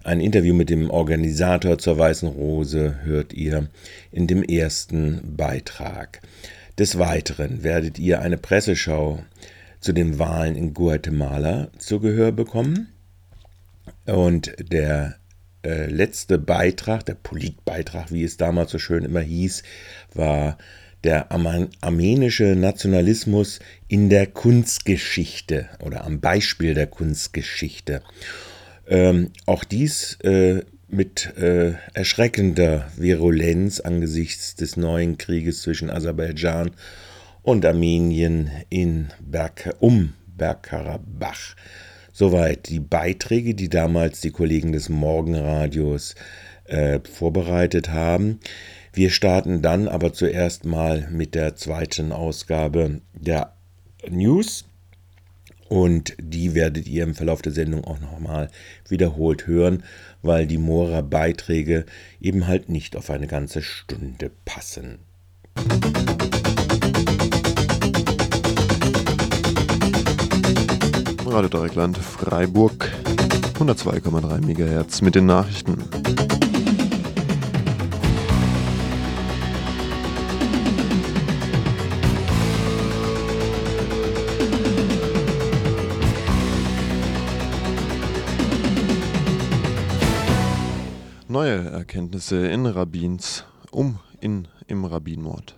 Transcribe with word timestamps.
Ein 0.03 0.21
Interview 0.21 0.53
mit 0.53 0.69
dem 0.69 0.89
Organisator 0.89 1.77
zur 1.77 1.97
Weißen 1.97 2.29
Rose 2.29 2.99
hört 3.03 3.33
ihr 3.33 3.67
in 4.11 4.27
dem 4.27 4.43
ersten 4.43 5.35
Beitrag. 5.35 6.21
Des 6.77 6.97
Weiteren 6.97 7.63
werdet 7.63 7.99
ihr 7.99 8.21
eine 8.21 8.37
Presseschau 8.37 9.23
zu 9.81 9.91
den 9.91 10.19
Wahlen 10.19 10.55
in 10.55 10.73
Guatemala 10.73 11.69
zu 11.77 11.99
Gehör 11.99 12.31
bekommen. 12.31 12.87
Und 14.05 14.55
der 14.59 15.15
äh, 15.65 15.87
letzte 15.87 16.37
Beitrag, 16.37 17.05
der 17.05 17.15
Politbeitrag, 17.15 18.11
wie 18.11 18.23
es 18.23 18.37
damals 18.37 18.71
so 18.71 18.79
schön 18.79 19.03
immer 19.03 19.19
hieß, 19.19 19.63
war 20.13 20.57
der 21.03 21.31
armenische 21.31 22.55
Nationalismus 22.55 23.59
in 23.87 24.09
der 24.09 24.27
Kunstgeschichte 24.27 25.67
oder 25.81 26.03
am 26.03 26.19
Beispiel 26.19 26.73
der 26.73 26.87
Kunstgeschichte. 26.87 28.01
Ähm, 28.87 29.31
auch 29.45 29.63
dies 29.63 30.17
äh, 30.23 30.61
mit 30.89 31.37
äh, 31.37 31.73
erschreckender 31.93 32.91
Virulenz 32.97 33.79
angesichts 33.79 34.55
des 34.55 34.75
neuen 34.75 35.17
Krieges 35.17 35.61
zwischen 35.61 35.89
Aserbaidschan 35.89 36.71
und 37.43 37.65
Armenien 37.65 38.49
in 38.69 39.09
Berg, 39.19 39.75
um 39.79 40.13
Bergkarabach. 40.37 41.55
Soweit 42.11 42.69
die 42.69 42.79
Beiträge, 42.79 43.53
die 43.53 43.69
damals 43.69 44.19
die 44.21 44.31
Kollegen 44.31 44.71
des 44.71 44.89
Morgenradios 44.89 46.15
äh, 46.65 46.99
vorbereitet 46.99 47.89
haben. 47.89 48.39
Wir 48.93 49.11
starten 49.11 49.61
dann 49.61 49.87
aber 49.87 50.13
zuerst 50.13 50.65
mal 50.65 51.07
mit 51.11 51.35
der 51.35 51.55
zweiten 51.55 52.11
Ausgabe 52.11 53.01
der 53.13 53.53
News. 54.09 54.65
Und 55.67 56.15
die 56.19 56.55
werdet 56.55 56.87
ihr 56.87 57.03
im 57.03 57.13
Verlauf 57.13 57.43
der 57.43 57.51
Sendung 57.51 57.83
auch 57.83 57.99
nochmal 57.99 58.49
wiederholt 58.87 59.45
hören, 59.45 59.83
weil 60.23 60.47
die 60.47 60.57
Mora-Beiträge 60.57 61.85
eben 62.19 62.47
halt 62.47 62.69
nicht 62.69 62.95
auf 62.95 63.11
eine 63.11 63.27
ganze 63.27 63.61
Stunde 63.61 64.31
passen. 64.45 64.97
Radio 71.27 71.49
Dreieckland 71.49 71.97
Freiburg 71.99 72.91
102,3 73.59 74.41
MHz 74.41 75.01
mit 75.01 75.13
den 75.13 75.27
Nachrichten. 75.27 75.77
Erkenntnisse 91.89 92.45
in 92.45 92.67
Rabbins 92.67 93.45
um 93.71 93.97
in, 94.21 94.47
im 94.67 94.85
Rabbinmord. 94.85 95.55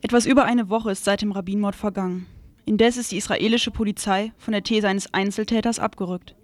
Etwas 0.00 0.24
über 0.24 0.44
eine 0.44 0.70
Woche 0.70 0.90
ist 0.90 1.04
seit 1.04 1.20
dem 1.20 1.32
Rabbinmord 1.32 1.76
vergangen. 1.76 2.24
Indes 2.64 2.96
ist 2.96 3.12
die 3.12 3.18
israelische 3.18 3.70
Polizei 3.70 4.32
von 4.38 4.52
der 4.52 4.62
These 4.62 4.88
eines 4.88 5.12
Einzeltäters 5.12 5.78
abgerückt. 5.78 6.34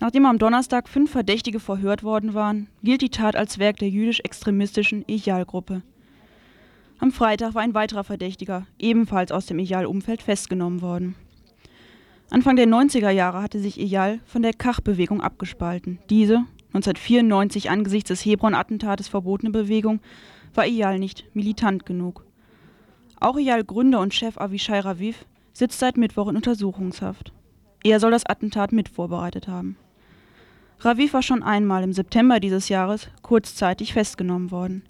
Nachdem 0.00 0.26
am 0.26 0.38
Donnerstag 0.38 0.86
fünf 0.86 1.12
Verdächtige 1.12 1.60
verhört 1.60 2.02
worden 2.02 2.34
waren, 2.34 2.68
gilt 2.82 3.00
die 3.00 3.08
Tat 3.08 3.36
als 3.36 3.58
Werk 3.58 3.78
der 3.78 3.88
jüdisch-extremistischen 3.88 5.08
Ejal-Gruppe. 5.08 5.80
Am 6.98 7.10
Freitag 7.10 7.54
war 7.54 7.62
ein 7.62 7.72
weiterer 7.72 8.04
Verdächtiger, 8.04 8.66
ebenfalls 8.78 9.32
aus 9.32 9.46
dem 9.46 9.58
Ejal-Umfeld, 9.58 10.20
festgenommen 10.20 10.82
worden. 10.82 11.14
Anfang 12.28 12.56
der 12.56 12.66
90er 12.66 13.10
Jahre 13.10 13.40
hatte 13.40 13.60
sich 13.60 13.80
Ejal 13.80 14.20
von 14.26 14.42
der 14.42 14.52
Kach-Bewegung 14.52 15.22
abgespalten. 15.22 16.00
Diese, 16.10 16.44
1994 16.74 17.70
angesichts 17.70 18.08
des 18.08 18.24
Hebron-Attentates 18.24 19.08
verbotene 19.08 19.50
Bewegung 19.50 20.00
war 20.54 20.64
Eyal 20.64 20.98
nicht 20.98 21.24
militant 21.34 21.84
genug. 21.84 22.24
Auch 23.20 23.36
Eyal-Gründer 23.36 24.00
und 24.00 24.14
Chef 24.14 24.38
Avishai 24.38 24.80
Raviv 24.80 25.26
sitzt 25.52 25.78
seit 25.78 25.96
Mittwoch 25.96 26.28
in 26.28 26.36
Untersuchungshaft. 26.36 27.32
Er 27.84 28.00
soll 28.00 28.10
das 28.10 28.26
Attentat 28.26 28.72
mit 28.72 28.88
vorbereitet 28.88 29.48
haben. 29.48 29.76
Raviv 30.80 31.12
war 31.12 31.22
schon 31.22 31.42
einmal 31.42 31.84
im 31.84 31.92
September 31.92 32.40
dieses 32.40 32.68
Jahres 32.68 33.08
kurzzeitig 33.22 33.92
festgenommen 33.92 34.50
worden. 34.50 34.82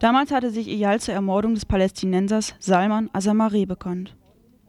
Damals 0.00 0.30
hatte 0.30 0.50
sich 0.50 0.68
Eyal 0.68 1.00
zur 1.00 1.14
Ermordung 1.14 1.54
des 1.54 1.64
Palästinensers 1.64 2.54
Salman 2.58 3.08
Asamareh 3.12 3.66
bekannt. 3.66 4.14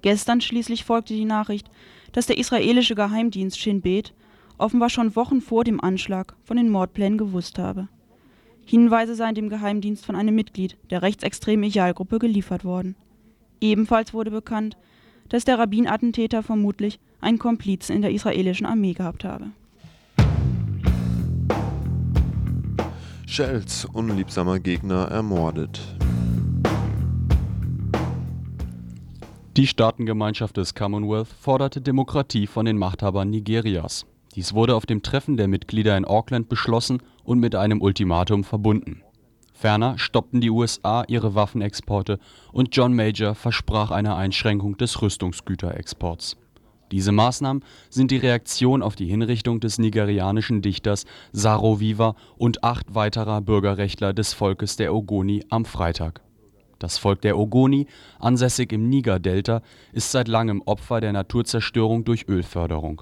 Gestern 0.02 0.42
schließlich 0.42 0.86
folgte 0.86 1.14
die 1.14 1.26
Nachricht, 1.26 1.70
dass 2.14 2.28
der 2.28 2.38
israelische 2.38 2.96
Geheimdienst 2.96 3.60
Shin 3.60 3.82
Bet 3.82 4.14
offenbar 4.60 4.90
schon 4.90 5.16
Wochen 5.16 5.42
vor 5.42 5.64
dem 5.64 5.82
Anschlag 5.82 6.36
von 6.44 6.58
den 6.58 6.70
Mordplänen 6.70 7.18
gewusst 7.18 7.58
habe. 7.58 7.88
Hinweise 8.66 9.16
seien 9.16 9.34
dem 9.34 9.50
Geheimdienst 9.50 10.06
von 10.06 10.16
einem 10.16 10.36
Mitglied 10.36 10.78
der 10.92 11.02
rechtsextremen 11.02 11.70
Idealgruppe 11.70 12.20
geliefert 12.20 12.64
worden. 12.64 12.96
Ebenfalls 13.62 14.14
wurde 14.14 14.32
bekannt, 14.32 14.78
dass 15.28 15.46
der 15.46 15.58
Rabbinattentäter 15.58 16.44
vermutlich 16.44 17.00
einen 17.22 17.40
Komplizen 17.40 17.96
in 17.96 18.02
der 18.02 18.12
israelischen 18.12 18.66
Armee 18.66 18.94
gehabt 18.94 19.24
habe. 19.24 19.48
Shells 23.26 23.86
unliebsamer 23.86 24.60
Gegner 24.60 25.08
ermordet. 25.10 25.80
Die 29.56 29.68
Staatengemeinschaft 29.68 30.58
des 30.58 30.74
Commonwealth 30.74 31.28
forderte 31.28 31.82
Demokratie 31.82 32.48
von 32.48 32.66
den 32.66 32.78
Machthabern 32.78 33.30
Nigerias. 33.30 34.06
Dies 34.40 34.54
wurde 34.54 34.78
auf 34.78 34.86
dem 34.86 35.02
Treffen 35.02 35.36
der 35.36 35.50
Mitglieder 35.50 35.98
in 35.98 36.06
Auckland 36.06 36.48
beschlossen 36.48 37.04
und 37.26 37.40
mit 37.40 37.56
einem 37.56 37.82
Ultimatum 37.82 38.46
verbunden. 38.46 39.02
Ferner 39.52 40.00
stoppten 40.00 40.40
die 40.40 40.50
USA 40.50 41.04
ihre 41.10 41.36
Waffenexporte 41.36 42.20
und 42.54 42.74
John 42.74 42.94
Major 42.94 43.36
versprach 43.36 43.92
eine 43.92 44.16
Einschränkung 44.16 44.78
des 44.78 45.02
Rüstungsgüterexports. 45.02 46.38
Diese 46.90 47.12
Maßnahmen 47.12 47.66
sind 47.90 48.12
die 48.12 48.16
Reaktion 48.16 48.82
auf 48.82 48.96
die 48.96 49.08
Hinrichtung 49.08 49.60
des 49.60 49.78
nigerianischen 49.78 50.62
Dichters 50.62 51.04
Saro 51.34 51.82
Viva 51.82 52.16
und 52.38 52.64
acht 52.64 52.96
weiterer 52.96 53.42
Bürgerrechtler 53.42 54.14
des 54.14 54.32
Volkes 54.32 54.78
der 54.78 54.96
Ogoni 54.96 55.44
am 55.50 55.66
Freitag. 55.66 56.22
Das 56.80 56.98
Volk 56.98 57.24
der 57.24 57.38
Ogoni, 57.38 57.88
ansässig 58.20 58.72
im 58.72 58.88
Niger-Delta, 58.88 59.62
ist 59.92 60.14
seit 60.14 60.30
langem 60.30 60.62
Opfer 60.62 61.02
der 61.02 61.12
Naturzerstörung 61.12 62.06
durch 62.06 62.30
Ölförderung 62.30 63.02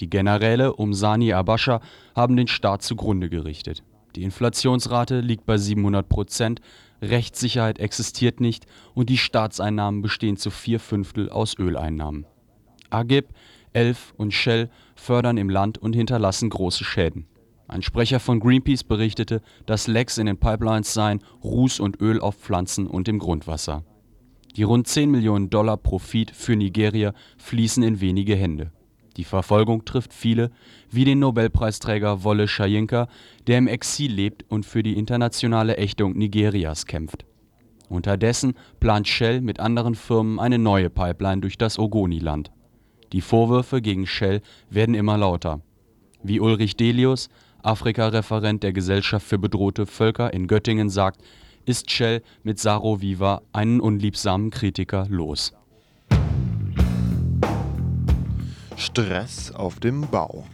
die 0.00 0.10
Generäle 0.10 0.74
um 0.74 0.94
Sani 0.94 1.32
Abacha 1.32 1.80
haben 2.14 2.36
den 2.36 2.48
Staat 2.48 2.82
zugrunde 2.82 3.28
gerichtet. 3.28 3.82
Die 4.16 4.22
Inflationsrate 4.22 5.20
liegt 5.20 5.46
bei 5.46 5.56
700 5.56 6.08
Prozent, 6.08 6.60
Rechtssicherheit 7.02 7.78
existiert 7.78 8.40
nicht 8.40 8.66
und 8.94 9.08
die 9.08 9.18
Staatseinnahmen 9.18 10.02
bestehen 10.02 10.36
zu 10.36 10.50
vier 10.50 10.80
Fünftel 10.80 11.30
aus 11.30 11.58
Öleinnahmen. 11.58 12.26
Agib, 12.90 13.28
Elf 13.72 14.12
und 14.16 14.34
Shell 14.34 14.68
fördern 14.96 15.36
im 15.36 15.48
Land 15.48 15.78
und 15.78 15.94
hinterlassen 15.94 16.50
große 16.50 16.84
Schäden. 16.84 17.26
Ein 17.68 17.82
Sprecher 17.82 18.18
von 18.18 18.40
Greenpeace 18.40 18.82
berichtete, 18.82 19.42
dass 19.64 19.86
Lecks 19.86 20.18
in 20.18 20.26
den 20.26 20.38
Pipelines 20.38 20.92
seien, 20.92 21.22
Ruß 21.44 21.78
und 21.78 22.00
Öl 22.00 22.20
auf 22.20 22.34
Pflanzen 22.34 22.88
und 22.88 23.06
im 23.06 23.20
Grundwasser. 23.20 23.84
Die 24.56 24.64
rund 24.64 24.88
10 24.88 25.08
Millionen 25.08 25.50
Dollar 25.50 25.76
Profit 25.76 26.32
für 26.32 26.56
Nigeria 26.56 27.14
fließen 27.38 27.84
in 27.84 28.00
wenige 28.00 28.34
Hände. 28.34 28.72
Die 29.20 29.24
Verfolgung 29.24 29.84
trifft 29.84 30.14
viele, 30.14 30.50
wie 30.90 31.04
den 31.04 31.18
Nobelpreisträger 31.18 32.24
Wolle 32.24 32.48
Soyinka, 32.48 33.06
der 33.46 33.58
im 33.58 33.68
Exil 33.68 34.10
lebt 34.10 34.46
und 34.48 34.64
für 34.64 34.82
die 34.82 34.96
internationale 34.96 35.76
Ächtung 35.76 36.16
Nigerias 36.16 36.86
kämpft. 36.86 37.26
Unterdessen 37.90 38.54
plant 38.80 39.06
Shell 39.06 39.42
mit 39.42 39.60
anderen 39.60 39.94
Firmen 39.94 40.40
eine 40.40 40.58
neue 40.58 40.88
Pipeline 40.88 41.42
durch 41.42 41.58
das 41.58 41.78
Ogoniland. 41.78 42.50
Die 43.12 43.20
Vorwürfe 43.20 43.82
gegen 43.82 44.06
Shell 44.06 44.40
werden 44.70 44.94
immer 44.94 45.18
lauter. 45.18 45.60
Wie 46.22 46.40
Ulrich 46.40 46.78
Delius, 46.78 47.28
Afrika-Referent 47.62 48.62
der 48.62 48.72
Gesellschaft 48.72 49.26
für 49.26 49.38
bedrohte 49.38 49.84
Völker 49.84 50.32
in 50.32 50.46
Göttingen 50.46 50.88
sagt, 50.88 51.20
ist 51.66 51.90
Shell 51.90 52.22
mit 52.42 52.58
Saro 52.58 53.02
Viva 53.02 53.42
einen 53.52 53.80
unliebsamen 53.82 54.48
Kritiker 54.48 55.04
los. 55.10 55.52
Stress 58.80 59.52
auf 59.52 59.78
dem 59.78 60.08
Bau. 60.10 60.46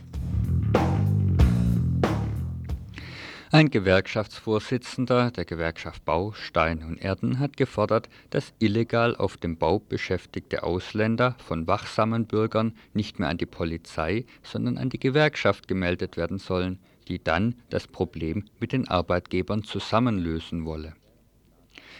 Ein 3.53 3.71
Gewerkschaftsvorsitzender 3.71 5.31
der 5.31 5.45
Gewerkschaft 5.45 6.05
Bau, 6.05 6.33
Stein 6.33 6.83
und 6.83 6.99
Erden 6.99 7.39
hat 7.39 7.57
gefordert, 7.57 8.09
dass 8.31 8.53
illegal 8.59 9.15
auf 9.15 9.37
dem 9.37 9.57
Bau 9.57 9.79
beschäftigte 9.79 10.65
Ausländer 10.65 11.37
von 11.39 11.69
wachsamen 11.69 12.27
Bürgern 12.27 12.75
nicht 12.95 13.21
mehr 13.21 13.29
an 13.29 13.39
die 13.39 13.47
Polizei, 13.47 14.25
sondern 14.43 14.77
an 14.77 14.91
die 14.91 14.99
Gewerkschaft 14.99 15.69
gemeldet 15.69 16.17
werden 16.17 16.39
sollen, 16.39 16.81
die 17.07 17.23
dann 17.23 17.55
das 17.71 17.87
Problem 17.87 18.47
mit 18.59 18.73
den 18.73 18.89
Arbeitgebern 18.89 19.63
zusammenlösen 19.63 20.65
wolle. 20.65 20.95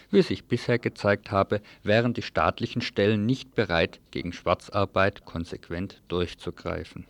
Wie 0.09 0.21
sich 0.21 0.45
bisher 0.45 0.79
gezeigt 0.79 1.31
habe, 1.31 1.61
wären 1.83 2.13
die 2.13 2.21
staatlichen 2.21 2.81
Stellen 2.81 3.25
nicht 3.25 3.55
bereit, 3.55 3.99
gegen 4.11 4.31
Schwarzarbeit 4.31 5.25
konsequent 5.25 6.01
durchzugreifen. 6.07 7.05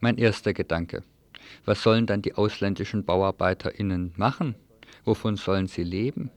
Mein 0.00 0.18
erster 0.18 0.52
Gedanke. 0.52 1.04
Was 1.64 1.82
sollen 1.82 2.06
dann 2.06 2.22
die 2.22 2.34
ausländischen 2.34 3.04
BauarbeiterInnen 3.04 4.12
machen? 4.16 4.56
Wovon 5.04 5.36
sollen 5.36 5.68
sie 5.68 5.84
leben? 5.84 6.30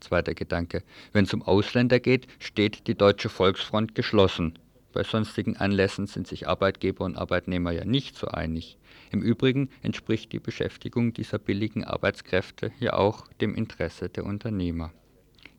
Zweiter 0.00 0.34
Gedanke. 0.34 0.82
Wenn 1.12 1.24
es 1.24 1.32
um 1.32 1.42
Ausländer 1.42 1.98
geht, 1.98 2.26
steht 2.38 2.86
die 2.86 2.94
Deutsche 2.94 3.30
Volksfront 3.30 3.94
geschlossen. 3.94 4.58
Bei 4.92 5.02
sonstigen 5.02 5.56
Anlässen 5.56 6.06
sind 6.06 6.26
sich 6.26 6.46
Arbeitgeber 6.46 7.06
und 7.06 7.16
Arbeitnehmer 7.16 7.72
ja 7.72 7.86
nicht 7.86 8.16
so 8.16 8.28
einig. 8.28 8.76
Im 9.10 9.22
Übrigen 9.22 9.68
entspricht 9.82 10.32
die 10.32 10.38
Beschäftigung 10.38 11.12
dieser 11.12 11.38
billigen 11.38 11.84
Arbeitskräfte 11.84 12.72
ja 12.78 12.94
auch 12.94 13.26
dem 13.40 13.54
Interesse 13.54 14.08
der 14.08 14.24
Unternehmer. 14.24 14.92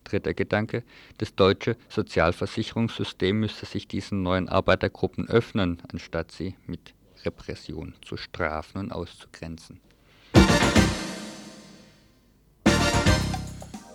Dritter 0.04 0.34
Gedanke. 0.34 0.84
Das 1.18 1.34
deutsche 1.34 1.76
Sozialversicherungssystem 1.88 3.40
müsste 3.40 3.66
sich 3.66 3.88
diesen 3.88 4.22
neuen 4.22 4.48
Arbeitergruppen 4.48 5.28
öffnen, 5.28 5.82
anstatt 5.92 6.30
sie 6.30 6.54
mit 6.66 6.94
Repression 7.24 7.94
zu 8.02 8.16
strafen 8.16 8.78
und 8.78 8.92
auszugrenzen. 8.92 9.80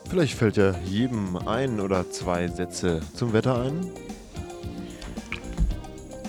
Vielleicht 0.09 0.33
fällt 0.33 0.57
ja 0.57 0.77
jedem 0.83 1.37
ein 1.37 1.79
oder 1.79 2.09
zwei 2.11 2.49
Sätze 2.49 2.99
zum 3.13 3.31
Wetter 3.31 3.61
ein. 3.61 3.89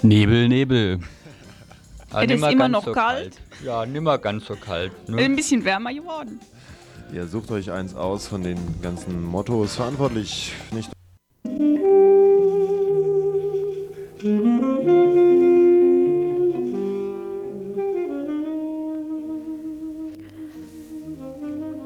Nebel, 0.03 0.49
Nebel. 0.49 1.01
Es 2.15 2.25
ist 2.25 2.31
immer 2.33 2.55
ganz 2.55 2.73
noch 2.73 2.85
so 2.85 2.93
kalt. 2.93 3.33
Ja, 3.65 3.87
nimmer 3.87 4.19
ganz 4.19 4.47
so 4.47 4.55
kalt. 4.57 4.93
Ein 5.09 5.15
Ne? 5.15 5.31
bisschen 5.31 5.65
wärmer 5.65 5.93
geworden. 5.95 6.41
Ihr 7.13 7.27
sucht 7.27 7.51
euch 7.51 7.71
eins 7.71 7.95
aus 7.95 8.27
von 8.27 8.43
den 8.43 8.59
ganzen 8.81 9.23
Mottos. 9.25 9.77
Verantwortlich 9.77 10.53
nicht. 10.73 10.91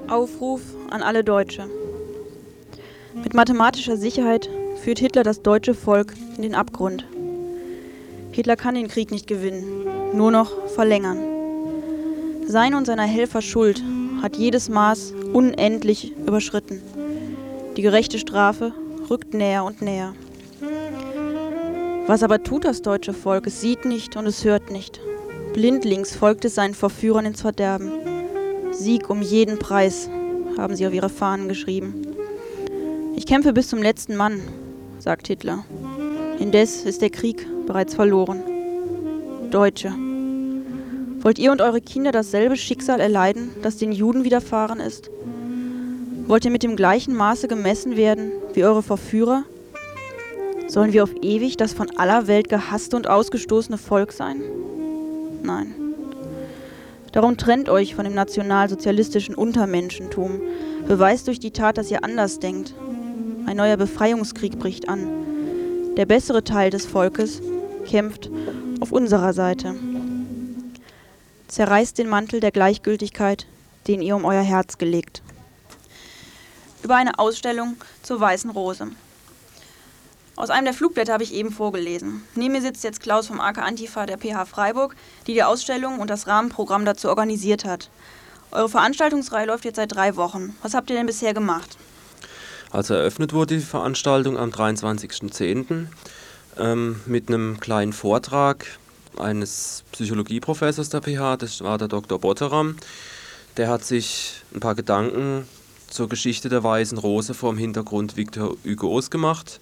Aufruf 0.09 0.61
an 0.91 1.03
alle 1.03 1.25
Deutsche. 1.25 1.69
Mit 3.15 3.35
mathematischer 3.35 3.97
Sicherheit 3.97 4.49
führt 4.83 4.99
Hitler 4.99 5.23
das 5.23 5.43
deutsche 5.43 5.75
Volk 5.75 6.15
in 6.37 6.43
den 6.43 6.55
Abgrund. 6.55 7.05
Hitler 8.37 8.57
kann 8.57 8.75
den 8.75 8.89
Krieg 8.89 9.13
nicht 9.13 9.27
gewinnen, 9.27 9.65
nur 10.13 10.31
noch 10.31 10.69
verlängern. 10.69 11.17
Sein 12.47 12.75
und 12.75 12.85
seiner 12.85 13.05
Helfer 13.05 13.41
Schuld 13.41 13.83
hat 14.21 14.37
jedes 14.37 14.69
Maß 14.69 15.15
unendlich 15.33 16.13
überschritten. 16.19 16.83
Die 17.79 17.81
gerechte 17.81 18.19
Strafe 18.19 18.75
rückt 19.09 19.33
näher 19.33 19.65
und 19.65 19.81
näher. 19.81 20.13
Was 22.07 22.23
aber 22.23 22.43
tut 22.43 22.67
das 22.67 22.83
deutsche 22.83 23.15
Volk? 23.15 23.47
Es 23.47 23.63
sieht 23.63 23.87
nicht 23.87 24.17
und 24.17 24.27
es 24.27 24.45
hört 24.45 24.71
nicht. 24.71 25.01
Blindlings 25.55 26.15
folgt 26.15 26.45
es 26.45 26.57
seinen 26.57 26.75
Verführern 26.75 27.25
ins 27.25 27.41
Verderben. 27.41 27.91
Sieg 28.71 29.09
um 29.09 29.23
jeden 29.23 29.59
Preis, 29.59 30.11
haben 30.59 30.77
sie 30.77 30.87
auf 30.87 30.93
ihre 30.93 31.09
Fahnen 31.09 31.49
geschrieben. 31.49 32.07
Ich 33.17 33.25
kämpfe 33.25 33.55
bis 33.55 33.69
zum 33.69 33.81
letzten 33.81 34.15
Mann, 34.15 34.43
sagt 34.99 35.27
Hitler. 35.29 35.65
Indes 36.39 36.85
ist 36.85 37.01
der 37.01 37.11
Krieg 37.11 37.47
bereits 37.67 37.95
verloren. 37.95 38.43
Deutsche, 39.51 39.93
wollt 41.21 41.39
ihr 41.39 41.51
und 41.51 41.63
eure 41.63 41.81
Kinder 41.81 42.13
dasselbe 42.13 42.57
Schicksal 42.57 43.01
erleiden, 43.01 43.51
das 43.63 43.79
den 43.79 43.91
Juden 43.91 44.25
widerfahren 44.25 44.79
ist? 44.79 45.11
Wollt 46.27 46.45
ihr 46.45 46.51
mit 46.51 46.63
dem 46.63 46.77
gleichen 46.77 47.15
Maße 47.15 47.49
gemessen 47.49 47.97
werden 47.97 48.33
wie 48.53 48.65
eure 48.65 48.83
Verführer? 48.83 49.45
Sollen 50.69 50.93
wir 50.93 51.05
auf 51.05 51.15
ewig 51.23 51.57
das 51.57 51.73
von 51.73 51.97
aller 51.97 52.27
Welt 52.27 52.49
gehasste 52.49 52.97
und 52.97 53.09
ausgestoßene 53.09 53.79
Volk 53.79 54.13
sein? 54.13 54.43
Nein. 55.43 55.75
Darum 57.13 57.39
trennt 57.39 57.69
euch 57.69 57.95
von 57.95 58.05
dem 58.05 58.15
nationalsozialistischen 58.15 59.35
Untermenschentum. 59.35 60.41
Beweist 60.87 61.29
durch 61.29 61.41
die 61.41 61.53
Tat, 61.53 61.79
dass 61.79 61.91
ihr 61.91 62.05
anders 62.05 62.41
denkt. 62.41 62.75
Ein 63.47 63.57
neuer 63.57 63.77
Befreiungskrieg 63.77 64.59
bricht 64.59 64.89
an. 64.89 65.26
Der 65.97 66.05
bessere 66.05 66.45
Teil 66.45 66.69
des 66.69 66.85
Volkes 66.85 67.41
kämpft 67.87 68.31
auf 68.81 68.93
unserer 68.93 69.33
Seite. 69.33 69.75
Zerreißt 71.49 71.97
den 71.97 72.09
Mantel 72.09 72.41
der 72.41 72.51
Gleichgültigkeit, 72.51 73.47
den 73.89 74.03
ihr 74.03 74.15
um 74.15 74.27
euer 74.27 74.43
Herz 74.43 74.77
gelegt. 74.77 75.23
Über 76.83 76.97
eine 76.97 77.19
Ausstellung 77.19 77.77
zur 78.03 78.21
Weißen 78.21 78.51
Rose. 78.51 78.89
Aus 80.37 80.51
einem 80.51 80.67
der 80.67 80.75
Flugblätter 80.75 81.15
habe 81.15 81.23
ich 81.23 81.33
eben 81.33 81.51
vorgelesen. 81.51 82.23
Neben 82.35 82.53
mir 82.53 82.61
sitzt 82.61 82.85
jetzt 82.85 83.01
Klaus 83.01 83.29
vom 83.29 83.41
AK 83.41 83.57
Antifa 83.57 84.05
der 84.05 84.19
PH 84.19 84.45
Freiburg, 84.45 84.95
die 85.27 85.33
die 85.33 85.45
Ausstellung 85.45 85.99
und 85.99 86.11
das 86.11 86.27
Rahmenprogramm 86.27 86.85
dazu 86.85 87.09
organisiert 87.09 87.65
hat. 87.65 87.89
Eure 88.51 88.69
Veranstaltungsreihe 88.69 89.47
läuft 89.47 89.65
jetzt 89.65 89.77
seit 89.77 89.95
drei 89.95 90.17
Wochen. 90.17 90.55
Was 90.61 90.75
habt 90.75 90.91
ihr 90.91 90.97
denn 90.97 91.07
bisher 91.07 91.33
gemacht? 91.33 91.79
Also 92.77 92.93
eröffnet 92.93 93.33
wurde 93.33 93.57
die 93.57 93.63
Veranstaltung 93.63 94.37
am 94.37 94.51
23.10. 94.51 95.87
Ähm, 96.59 97.01
mit 97.07 97.29
einem 97.29 97.59
kleinen 97.59 97.95
Vortrag 97.95 98.67
eines 99.17 99.83
Psychologieprofessors 99.93 100.91
der 100.91 101.01
PH, 101.01 101.39
das 101.39 101.63
war 101.63 101.79
der 101.79 101.89
Dr. 101.89 102.19
Botteram. 102.19 102.77
Der 103.57 103.71
hat 103.71 103.83
sich 103.83 104.43
ein 104.55 104.61
paar 104.61 104.75
Gedanken 104.75 105.49
zur 105.89 106.11
Geschichte 106.11 106.51
der 106.51 106.63
Weißen 106.63 106.99
Rose 106.99 107.33
vor 107.33 107.51
dem 107.51 107.57
Hintergrund 107.57 108.19
Victor 108.19 108.55
Hugos 108.63 109.11
gemacht. 109.11 109.59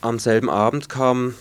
Am 0.00 0.20
selben 0.20 0.50
Abend 0.50 0.88
kam 0.88 1.34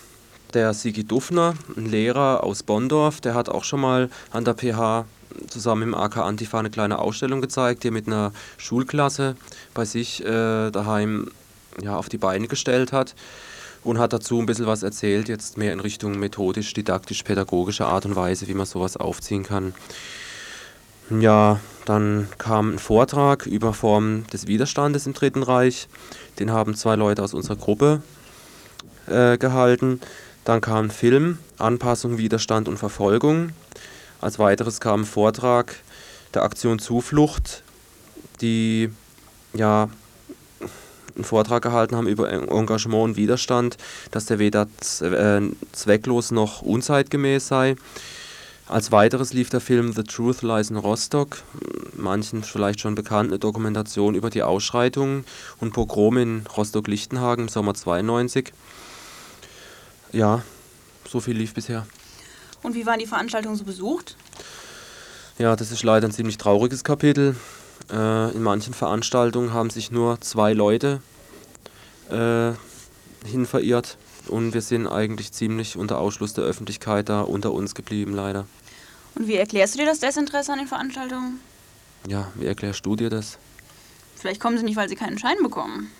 der 0.55 0.73
Sigi 0.73 1.03
Dufner, 1.03 1.53
ein 1.75 1.85
Lehrer 1.85 2.43
aus 2.43 2.63
Bonndorf, 2.63 3.21
der 3.21 3.35
hat 3.35 3.47
auch 3.47 3.63
schon 3.63 3.81
mal 3.81 4.09
an 4.31 4.43
der 4.43 4.55
PH 4.55 5.05
zusammen 5.47 5.83
im 5.83 5.95
AK 5.95 6.17
Antifa 6.17 6.59
eine 6.59 6.69
kleine 6.69 6.99
Ausstellung 6.99 7.41
gezeigt, 7.41 7.83
die 7.83 7.89
er 7.89 7.91
mit 7.91 8.07
einer 8.07 8.31
Schulklasse 8.57 9.35
bei 9.73 9.85
sich 9.85 10.23
äh, 10.23 10.71
daheim 10.71 11.31
ja, 11.81 11.95
auf 11.95 12.09
die 12.09 12.17
Beine 12.17 12.47
gestellt 12.47 12.91
hat 12.91 13.15
und 13.83 13.99
hat 13.99 14.13
dazu 14.13 14.39
ein 14.39 14.45
bisschen 14.45 14.65
was 14.65 14.83
erzählt, 14.83 15.29
jetzt 15.29 15.57
mehr 15.57 15.73
in 15.73 15.79
Richtung 15.79 16.19
methodisch, 16.19 16.73
didaktisch, 16.73 17.23
pädagogische 17.23 17.85
Art 17.85 18.05
und 18.05 18.15
Weise, 18.15 18.47
wie 18.47 18.53
man 18.53 18.65
sowas 18.65 18.97
aufziehen 18.97 19.43
kann. 19.43 19.73
Ja, 21.09 21.59
dann 21.85 22.27
kam 22.37 22.73
ein 22.73 22.79
Vortrag 22.79 23.45
über 23.45 23.73
Formen 23.73 24.27
des 24.33 24.47
Widerstandes 24.47 25.07
im 25.07 25.13
Dritten 25.13 25.41
Reich. 25.41 25.87
Den 26.37 26.51
haben 26.51 26.75
zwei 26.75 26.97
Leute 26.97 27.23
aus 27.23 27.33
unserer 27.33 27.55
Gruppe 27.55 28.01
äh, 29.07 29.37
gehalten. 29.37 30.01
Dann 30.43 30.59
kam 30.59 30.87
ein 30.87 30.91
Film, 30.91 31.39
Anpassung, 31.57 32.17
Widerstand 32.17 32.67
und 32.67 32.77
Verfolgung. 32.77 33.51
Als 34.21 34.39
weiteres 34.39 34.79
kam 34.79 35.01
ein 35.01 35.05
Vortrag 35.05 35.75
der 36.33 36.43
Aktion 36.43 36.79
Zuflucht, 36.79 37.63
die 38.41 38.89
ja 39.53 39.89
einen 41.15 41.23
Vortrag 41.23 41.63
gehalten 41.63 41.95
haben 41.95 42.07
über 42.07 42.31
Engagement 42.31 43.03
und 43.03 43.17
Widerstand, 43.17 43.77
dass 44.11 44.25
der 44.25 44.39
weder 44.39 44.67
äh, 45.01 45.41
zwecklos 45.71 46.31
noch 46.31 46.61
unzeitgemäß 46.61 47.47
sei. 47.47 47.75
Als 48.67 48.91
weiteres 48.91 49.33
lief 49.33 49.49
der 49.49 49.61
Film 49.61 49.93
The 49.93 50.03
Truth 50.03 50.41
Lies 50.41 50.69
in 50.69 50.75
Rostock, 50.75 51.37
manchen 51.95 52.43
vielleicht 52.43 52.81
schon 52.81 52.95
bekannt, 52.95 53.29
eine 53.29 53.39
Dokumentation 53.39 54.13
über 54.13 54.29
die 54.29 54.43
Ausschreitungen 54.43 55.23
und 55.59 55.73
Pogrom 55.73 56.17
in 56.17 56.45
Rostock-Lichtenhagen 56.55 57.45
im 57.45 57.49
Sommer 57.49 57.73
92. 57.73 58.51
Ja, 60.11 60.43
so 61.07 61.21
viel 61.21 61.37
lief 61.37 61.53
bisher. 61.53 61.87
Und 62.63 62.75
wie 62.75 62.85
waren 62.85 62.99
die 62.99 63.07
Veranstaltungen 63.07 63.55
so 63.55 63.63
besucht? 63.63 64.15
Ja, 65.37 65.55
das 65.55 65.71
ist 65.71 65.83
leider 65.83 66.07
ein 66.07 66.11
ziemlich 66.11 66.37
trauriges 66.37 66.83
Kapitel. 66.83 67.35
Äh, 67.91 68.31
in 68.31 68.41
manchen 68.41 68.73
Veranstaltungen 68.73 69.53
haben 69.53 69.69
sich 69.69 69.91
nur 69.91 70.19
zwei 70.21 70.53
Leute 70.53 71.01
äh, 72.09 72.51
hin 73.27 73.45
verirrt 73.45 73.97
und 74.27 74.53
wir 74.53 74.61
sind 74.61 74.87
eigentlich 74.87 75.31
ziemlich 75.31 75.77
unter 75.77 75.99
Ausschluss 75.99 76.33
der 76.33 76.43
Öffentlichkeit 76.43 77.09
da 77.09 77.21
unter 77.21 77.53
uns 77.53 77.75
geblieben, 77.75 78.13
leider. 78.13 78.45
Und 79.15 79.27
wie 79.27 79.35
erklärst 79.35 79.75
du 79.75 79.79
dir 79.79 79.85
das 79.85 79.99
Desinteresse 79.99 80.51
an 80.51 80.59
den 80.59 80.67
Veranstaltungen? 80.67 81.39
Ja, 82.07 82.31
wie 82.35 82.45
erklärst 82.45 82.85
du 82.85 82.95
dir 82.95 83.09
das? 83.09 83.37
Vielleicht 84.15 84.41
kommen 84.41 84.57
sie 84.57 84.63
nicht, 84.63 84.75
weil 84.75 84.89
sie 84.89 84.95
keinen 84.95 85.17
Schein 85.17 85.37
bekommen. 85.41 85.91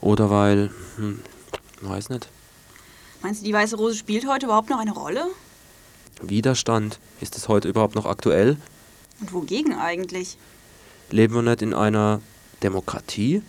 Oder 0.00 0.30
weil, 0.30 0.70
hm, 0.96 1.20
weiß 1.80 2.08
nicht. 2.10 2.28
Meinst 3.22 3.40
du, 3.40 3.44
die 3.44 3.52
Weiße 3.52 3.76
Rose 3.76 3.96
spielt 3.96 4.26
heute 4.26 4.46
überhaupt 4.46 4.68
noch 4.68 4.80
eine 4.80 4.92
Rolle? 4.92 5.26
Widerstand. 6.20 6.98
Ist 7.20 7.36
es 7.36 7.48
heute 7.48 7.68
überhaupt 7.68 7.94
noch 7.94 8.04
aktuell? 8.04 8.56
Und 9.20 9.32
wogegen 9.32 9.74
eigentlich? 9.74 10.36
Leben 11.10 11.34
wir 11.34 11.42
nicht 11.42 11.62
in 11.62 11.72
einer 11.72 12.20
Demokratie? 12.64 13.42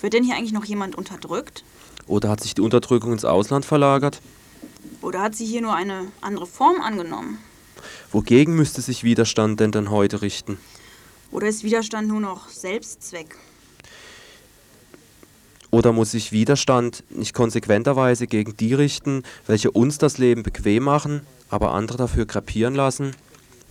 Wird 0.00 0.14
denn 0.14 0.24
hier 0.24 0.36
eigentlich 0.36 0.52
noch 0.52 0.64
jemand 0.64 0.96
unterdrückt? 0.96 1.64
Oder 2.06 2.30
hat 2.30 2.40
sich 2.40 2.54
die 2.54 2.62
Unterdrückung 2.62 3.12
ins 3.12 3.26
Ausland 3.26 3.66
verlagert? 3.66 4.20
Oder 5.02 5.20
hat 5.20 5.34
sie 5.34 5.44
hier 5.44 5.60
nur 5.60 5.74
eine 5.74 6.06
andere 6.22 6.46
Form 6.46 6.80
angenommen? 6.80 7.38
Wogegen 8.10 8.56
müsste 8.56 8.80
sich 8.80 9.04
Widerstand 9.04 9.60
denn 9.60 9.70
dann 9.70 9.90
heute 9.90 10.22
richten? 10.22 10.58
Oder 11.30 11.48
ist 11.48 11.62
Widerstand 11.62 12.08
nur 12.08 12.20
noch 12.20 12.48
Selbstzweck? 12.48 13.36
Oder 15.74 15.92
muss 15.92 16.12
sich 16.12 16.30
Widerstand 16.30 17.02
nicht 17.10 17.34
konsequenterweise 17.34 18.28
gegen 18.28 18.56
die 18.56 18.74
richten, 18.74 19.24
welche 19.48 19.72
uns 19.72 19.98
das 19.98 20.18
Leben 20.18 20.44
bequem 20.44 20.84
machen, 20.84 21.22
aber 21.50 21.72
andere 21.72 21.98
dafür 21.98 22.28
krepieren 22.28 22.76
lassen? 22.76 23.10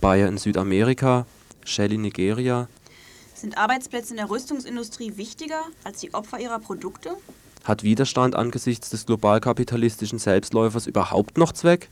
Bayer 0.02 0.28
in 0.28 0.36
Südamerika, 0.36 1.24
Shell 1.64 1.94
in 1.94 2.02
Nigeria. 2.02 2.68
Sind 3.34 3.56
Arbeitsplätze 3.56 4.10
in 4.10 4.18
der 4.18 4.28
Rüstungsindustrie 4.28 5.16
wichtiger 5.16 5.62
als 5.82 6.00
die 6.00 6.12
Opfer 6.12 6.38
ihrer 6.38 6.58
Produkte? 6.58 7.16
Hat 7.64 7.84
Widerstand 7.84 8.36
angesichts 8.36 8.90
des 8.90 9.06
globalkapitalistischen 9.06 10.18
Selbstläufers 10.18 10.86
überhaupt 10.86 11.38
noch 11.38 11.52
Zweck? 11.52 11.88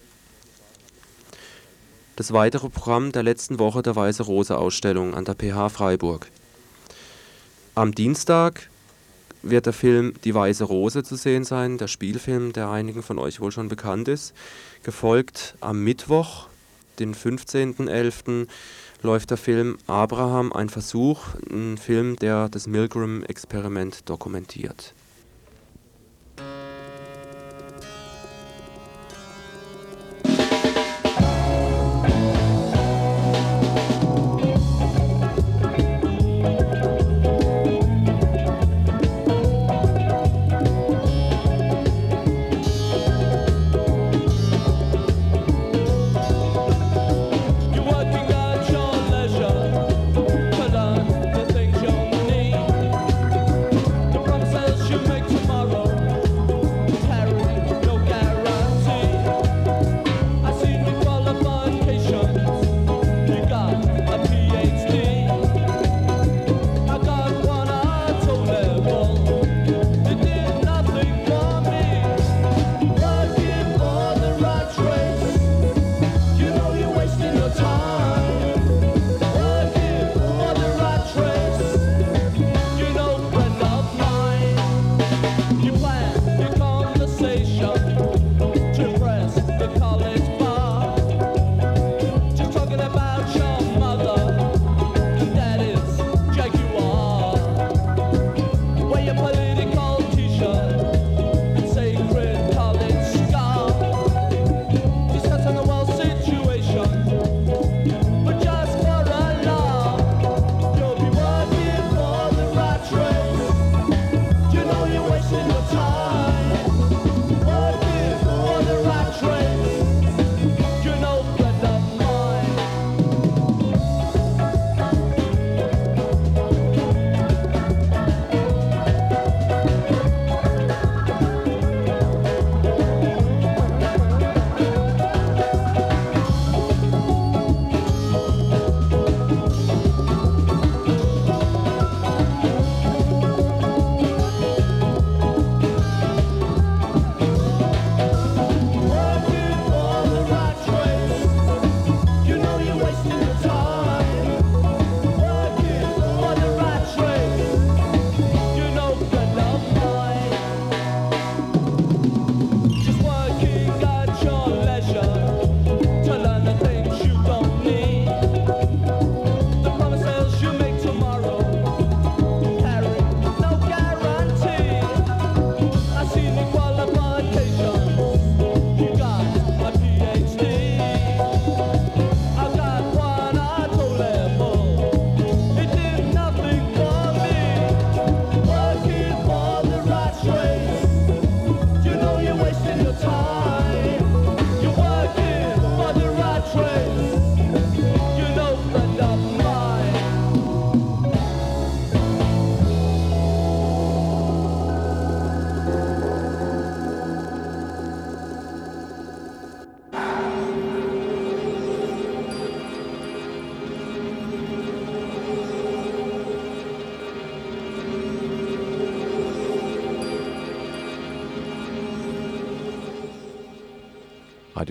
Das 2.16 2.34
weitere 2.34 2.68
Programm 2.68 3.12
der 3.12 3.22
letzten 3.22 3.58
Woche 3.58 3.80
der 3.80 3.96
Weiße 3.96 4.24
Rose 4.24 4.58
Ausstellung 4.58 5.14
an 5.14 5.24
der 5.24 5.36
PH 5.36 5.70
Freiburg. 5.70 6.28
Am 7.74 7.94
Dienstag 7.94 8.68
wird 9.42 9.66
der 9.66 9.72
Film 9.72 10.14
Die 10.24 10.34
Weiße 10.34 10.64
Rose 10.64 11.02
zu 11.02 11.16
sehen 11.16 11.44
sein, 11.44 11.78
der 11.78 11.88
Spielfilm, 11.88 12.52
der 12.52 12.70
einigen 12.70 13.02
von 13.02 13.18
euch 13.18 13.40
wohl 13.40 13.52
schon 13.52 13.68
bekannt 13.68 14.08
ist. 14.08 14.34
Gefolgt 14.82 15.54
am 15.60 15.82
Mittwoch, 15.82 16.48
den 16.98 17.14
15.11., 17.14 18.46
läuft 19.02 19.30
der 19.30 19.36
Film 19.36 19.78
Abraham, 19.88 20.52
ein 20.52 20.68
Versuch, 20.68 21.34
ein 21.50 21.76
Film, 21.76 22.16
der 22.16 22.48
das 22.48 22.68
Milgram-Experiment 22.68 24.08
dokumentiert. 24.08 24.94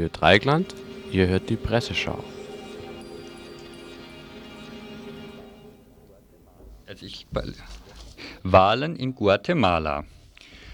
Radio 0.02 0.18
Dreigland, 0.20 0.74
ihr 1.12 1.28
hört 1.28 1.48
die 1.48 1.56
Presseschau. 1.56 2.24
Wahlen 8.42 8.96
in 8.96 9.14
Guatemala. 9.14 10.06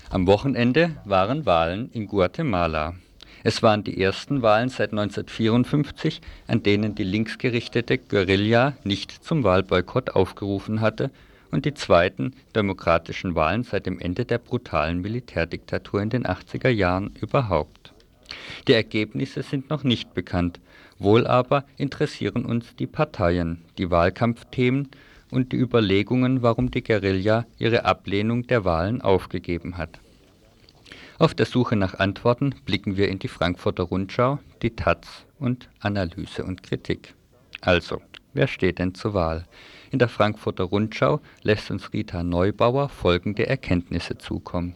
Am 0.10 0.28
Wochenende 0.28 0.96
waren 1.04 1.46
Wahlen 1.46 1.92
in 1.92 2.08
Guatemala. 2.08 2.96
Es 3.44 3.62
waren 3.62 3.84
die 3.84 4.02
ersten 4.02 4.42
Wahlen 4.44 4.70
seit 4.70 4.92
1954, 4.92 6.22
an 6.48 6.64
denen 6.64 6.96
die 6.96 7.04
linksgerichtete 7.04 7.98
Guerilla 7.98 8.78
nicht 8.86 9.12
zum 9.12 9.44
Wahlboykott 9.44 10.12
aufgerufen 10.12 10.80
hatte 10.80 11.12
und 11.52 11.66
die 11.66 11.74
zweiten 11.74 12.34
demokratischen 12.56 13.36
Wahlen 13.36 13.64
seit 13.64 13.88
dem 13.88 14.00
Ende 14.00 14.24
der 14.24 14.38
brutalen 14.38 15.02
Militärdiktatur 15.02 16.02
in 16.02 16.12
den 16.12 16.26
80er 16.26 16.70
Jahren 16.70 17.14
überhaupt. 17.20 17.77
Die 18.68 18.74
Ergebnisse 18.74 19.44
sind 19.44 19.70
noch 19.70 19.84
nicht 19.84 20.14
bekannt, 20.14 20.60
wohl 21.00 21.28
aber 21.28 21.66
interessieren 21.78 22.46
uns 22.46 22.76
die 22.76 22.88
Parteien, 22.88 23.64
die 23.78 23.90
Wahlkampfthemen 23.90 24.90
und 25.32 25.52
die 25.52 25.58
Überlegungen, 25.58 26.42
warum 26.42 26.72
die 26.72 26.84
Guerilla 26.84 27.46
ihre 27.58 27.86
Ablehnung 27.86 28.48
der 28.48 28.66
Wahlen 28.66 29.02
aufgegeben 29.02 29.78
hat. 29.78 30.00
Auf 31.20 31.34
der 31.34 31.46
Suche 31.46 31.76
nach 31.76 31.96
Antworten 31.96 32.54
blicken 32.66 32.96
wir 32.96 33.10
in 33.10 33.20
die 33.20 33.28
Frankfurter 33.28 33.84
Rundschau, 33.84 34.40
die 34.62 34.76
Taz 34.76 35.26
und 35.40 35.70
Analyse 35.80 36.44
und 36.44 36.62
Kritik. 36.62 37.16
Also, 37.62 38.02
wer 38.34 38.48
steht 38.48 38.78
denn 38.78 38.94
zur 38.94 39.14
Wahl? 39.16 39.46
In 39.90 40.00
der 40.00 40.10
Frankfurter 40.10 40.66
Rundschau 40.66 41.22
lässt 41.42 41.72
uns 41.72 41.92
Rita 41.92 42.22
Neubauer 42.22 42.90
folgende 42.90 43.48
Erkenntnisse 43.48 44.18
zukommen. 44.18 44.76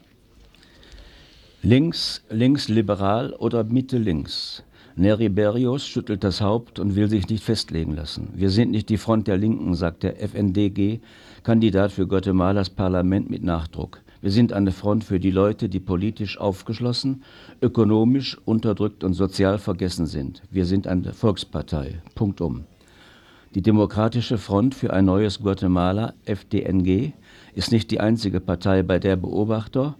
Links, 1.63 2.23
linksliberal 2.31 3.33
oder 3.33 3.63
Mitte 3.63 3.99
links? 3.99 4.63
Neri 4.95 5.29
Berrios 5.29 5.85
schüttelt 5.85 6.23
das 6.23 6.41
Haupt 6.41 6.79
und 6.79 6.95
will 6.95 7.07
sich 7.07 7.29
nicht 7.29 7.43
festlegen 7.43 7.95
lassen. 7.95 8.29
Wir 8.33 8.49
sind 8.49 8.71
nicht 8.71 8.89
die 8.89 8.97
Front 8.97 9.27
der 9.27 9.37
Linken, 9.37 9.75
sagt 9.75 10.01
der 10.01 10.27
FNDG-Kandidat 10.27 11.91
für 11.91 12.07
Guatemalas 12.07 12.71
Parlament 12.71 13.29
mit 13.29 13.43
Nachdruck. 13.43 14.01
Wir 14.21 14.31
sind 14.31 14.53
eine 14.53 14.71
Front 14.71 15.03
für 15.03 15.19
die 15.19 15.29
Leute, 15.29 15.69
die 15.69 15.79
politisch 15.79 16.39
aufgeschlossen, 16.39 17.21
ökonomisch 17.61 18.39
unterdrückt 18.43 19.03
und 19.03 19.13
sozial 19.13 19.59
vergessen 19.59 20.07
sind. 20.07 20.41
Wir 20.49 20.65
sind 20.65 20.87
eine 20.87 21.13
Volkspartei. 21.13 22.01
Punktum. 22.15 22.63
Die 23.53 23.61
Demokratische 23.61 24.39
Front 24.39 24.73
für 24.73 24.93
ein 24.93 25.05
neues 25.05 25.41
Guatemala, 25.41 26.15
FDNG, 26.25 27.13
ist 27.53 27.71
nicht 27.71 27.91
die 27.91 27.99
einzige 27.99 28.39
Partei, 28.39 28.81
bei 28.81 28.97
der 28.97 29.15
Beobachter 29.15 29.95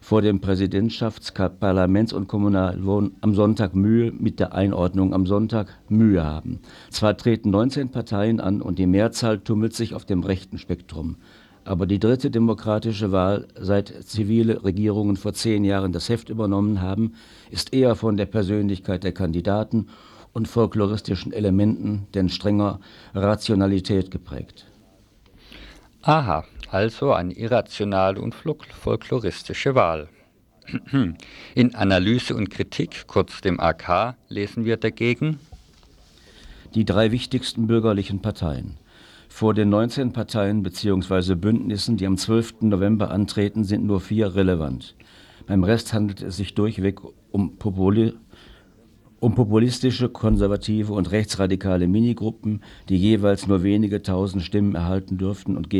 vor 0.00 0.22
dem 0.22 0.40
Präsidentschafts-, 0.40 1.32
Parlaments- 1.48 2.12
und 2.12 2.28
Kommunalwahlen 2.28 3.16
am 3.20 3.34
Sonntag 3.34 3.74
Mühe 3.74 4.12
mit 4.12 4.40
der 4.40 4.54
Einordnung 4.54 5.14
am 5.14 5.26
Sonntag 5.26 5.68
Mühe 5.88 6.24
haben. 6.24 6.60
Zwar 6.90 7.16
treten 7.16 7.50
19 7.50 7.90
Parteien 7.90 8.40
an 8.40 8.62
und 8.62 8.78
die 8.78 8.86
Mehrzahl 8.86 9.38
tummelt 9.38 9.74
sich 9.74 9.94
auf 9.94 10.04
dem 10.04 10.22
rechten 10.22 10.58
Spektrum. 10.58 11.16
Aber 11.64 11.86
die 11.86 11.98
dritte 11.98 12.30
demokratische 12.30 13.12
Wahl, 13.12 13.46
seit 13.60 13.88
zivile 14.04 14.64
Regierungen 14.64 15.16
vor 15.16 15.34
zehn 15.34 15.64
Jahren 15.64 15.92
das 15.92 16.08
Heft 16.08 16.30
übernommen 16.30 16.80
haben, 16.80 17.12
ist 17.50 17.74
eher 17.74 17.94
von 17.94 18.16
der 18.16 18.26
Persönlichkeit 18.26 19.04
der 19.04 19.12
Kandidaten 19.12 19.88
und 20.32 20.48
folkloristischen 20.48 21.32
Elementen, 21.32 22.06
denn 22.14 22.28
strenger 22.28 22.80
Rationalität 23.14 24.10
geprägt. 24.10 24.66
Aha, 26.02 26.44
also 26.70 27.12
eine 27.12 27.32
irrationale 27.32 28.20
und 28.20 28.34
folkloristische 28.34 29.74
Wahl. 29.74 30.08
In 31.54 31.74
Analyse 31.74 32.34
und 32.34 32.50
Kritik, 32.50 33.06
kurz 33.06 33.40
dem 33.40 33.58
AK, 33.58 34.16
lesen 34.28 34.64
wir 34.64 34.76
dagegen 34.76 35.38
Die 36.74 36.84
drei 36.84 37.10
wichtigsten 37.10 37.66
bürgerlichen 37.66 38.20
Parteien. 38.20 38.76
Vor 39.28 39.54
den 39.54 39.70
19 39.70 40.12
Parteien 40.12 40.62
bzw. 40.62 41.34
Bündnissen, 41.34 41.96
die 41.96 42.06
am 42.06 42.16
12. 42.16 42.62
November 42.62 43.10
antreten, 43.10 43.64
sind 43.64 43.84
nur 43.86 44.00
vier 44.00 44.34
relevant. 44.34 44.94
Beim 45.46 45.64
Rest 45.64 45.94
handelt 45.94 46.20
es 46.20 46.36
sich 46.36 46.54
durchweg 46.54 47.00
um, 47.30 47.56
Populi 47.56 48.14
um 49.20 49.34
populistische, 49.34 50.08
konservative 50.08 50.92
und 50.92 51.10
rechtsradikale 51.10 51.88
Minigruppen, 51.88 52.62
die 52.88 52.96
jeweils 52.96 53.46
nur 53.48 53.62
wenige 53.62 54.02
tausend 54.02 54.44
Stimmen 54.44 54.74
erhalten 54.74 55.18
dürften 55.18 55.56
und 55.56 55.70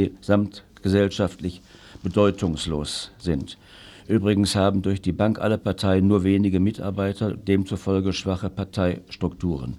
gesamtgesellschaftlich 0.83 1.63
bedeutungslos 2.03 3.11
sind. 3.19 3.59
Übrigens 4.07 4.57
haben 4.57 4.83
durch 4.83 5.03
die 5.03 5.13
Bank 5.13 5.39
alle 5.39 5.59
Parteien 5.59 6.07
nur 6.07 6.25
wenige 6.25 6.61
Mitarbeiter, 6.61 7.35
demzufolge 7.35 8.13
schwache 8.13 8.49
Parteistrukturen. 8.49 9.77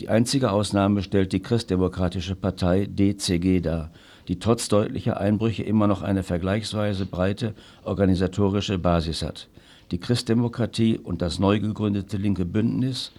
Die 0.00 0.08
einzige 0.08 0.50
Ausnahme 0.52 1.02
stellt 1.02 1.32
die 1.32 1.42
Christdemokratische 1.42 2.36
Partei 2.36 2.86
DCG 2.86 3.60
dar, 3.60 3.90
die 4.28 4.38
trotz 4.38 4.68
deutlicher 4.68 5.18
Einbrüche 5.18 5.62
immer 5.62 5.86
noch 5.86 6.02
eine 6.02 6.22
vergleichsweise 6.22 7.06
breite 7.06 7.54
organisatorische 7.84 8.78
Basis 8.78 9.22
hat. 9.22 9.48
Die 9.90 9.98
Christdemokratie 9.98 10.98
und 10.98 11.20
das 11.20 11.38
neu 11.38 11.60
gegründete 11.60 12.16
linke 12.16 12.44
Bündnis 12.44 13.12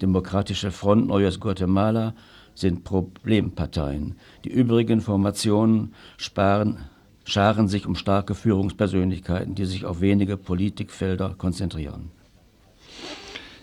Demokratische 0.00 0.72
Front 0.72 1.06
Neues 1.06 1.38
Guatemala 1.38 2.14
sind 2.54 2.84
Problemparteien. 2.84 4.16
Die 4.44 4.50
übrigen 4.50 5.00
Formationen 5.00 5.94
sparen, 6.16 6.78
scharen 7.24 7.68
sich 7.68 7.86
um 7.86 7.94
starke 7.94 8.34
Führungspersönlichkeiten, 8.34 9.54
die 9.54 9.64
sich 9.64 9.84
auf 9.84 10.00
wenige 10.00 10.36
Politikfelder 10.36 11.34
konzentrieren. 11.36 12.10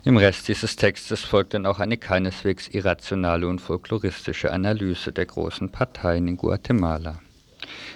Im 0.06 0.16
Rest 0.16 0.48
dieses 0.48 0.78
Textes 0.78 1.22
folgt 1.22 1.54
dann 1.54 1.66
auch 1.66 1.80
eine 1.80 1.98
keineswegs 1.98 2.70
irrationale 2.70 3.48
und 3.48 3.60
folkloristische 3.60 4.52
Analyse 4.52 5.12
der 5.12 5.26
großen 5.26 5.72
Parteien 5.72 6.28
in 6.28 6.38
Guatemala. 6.38 7.20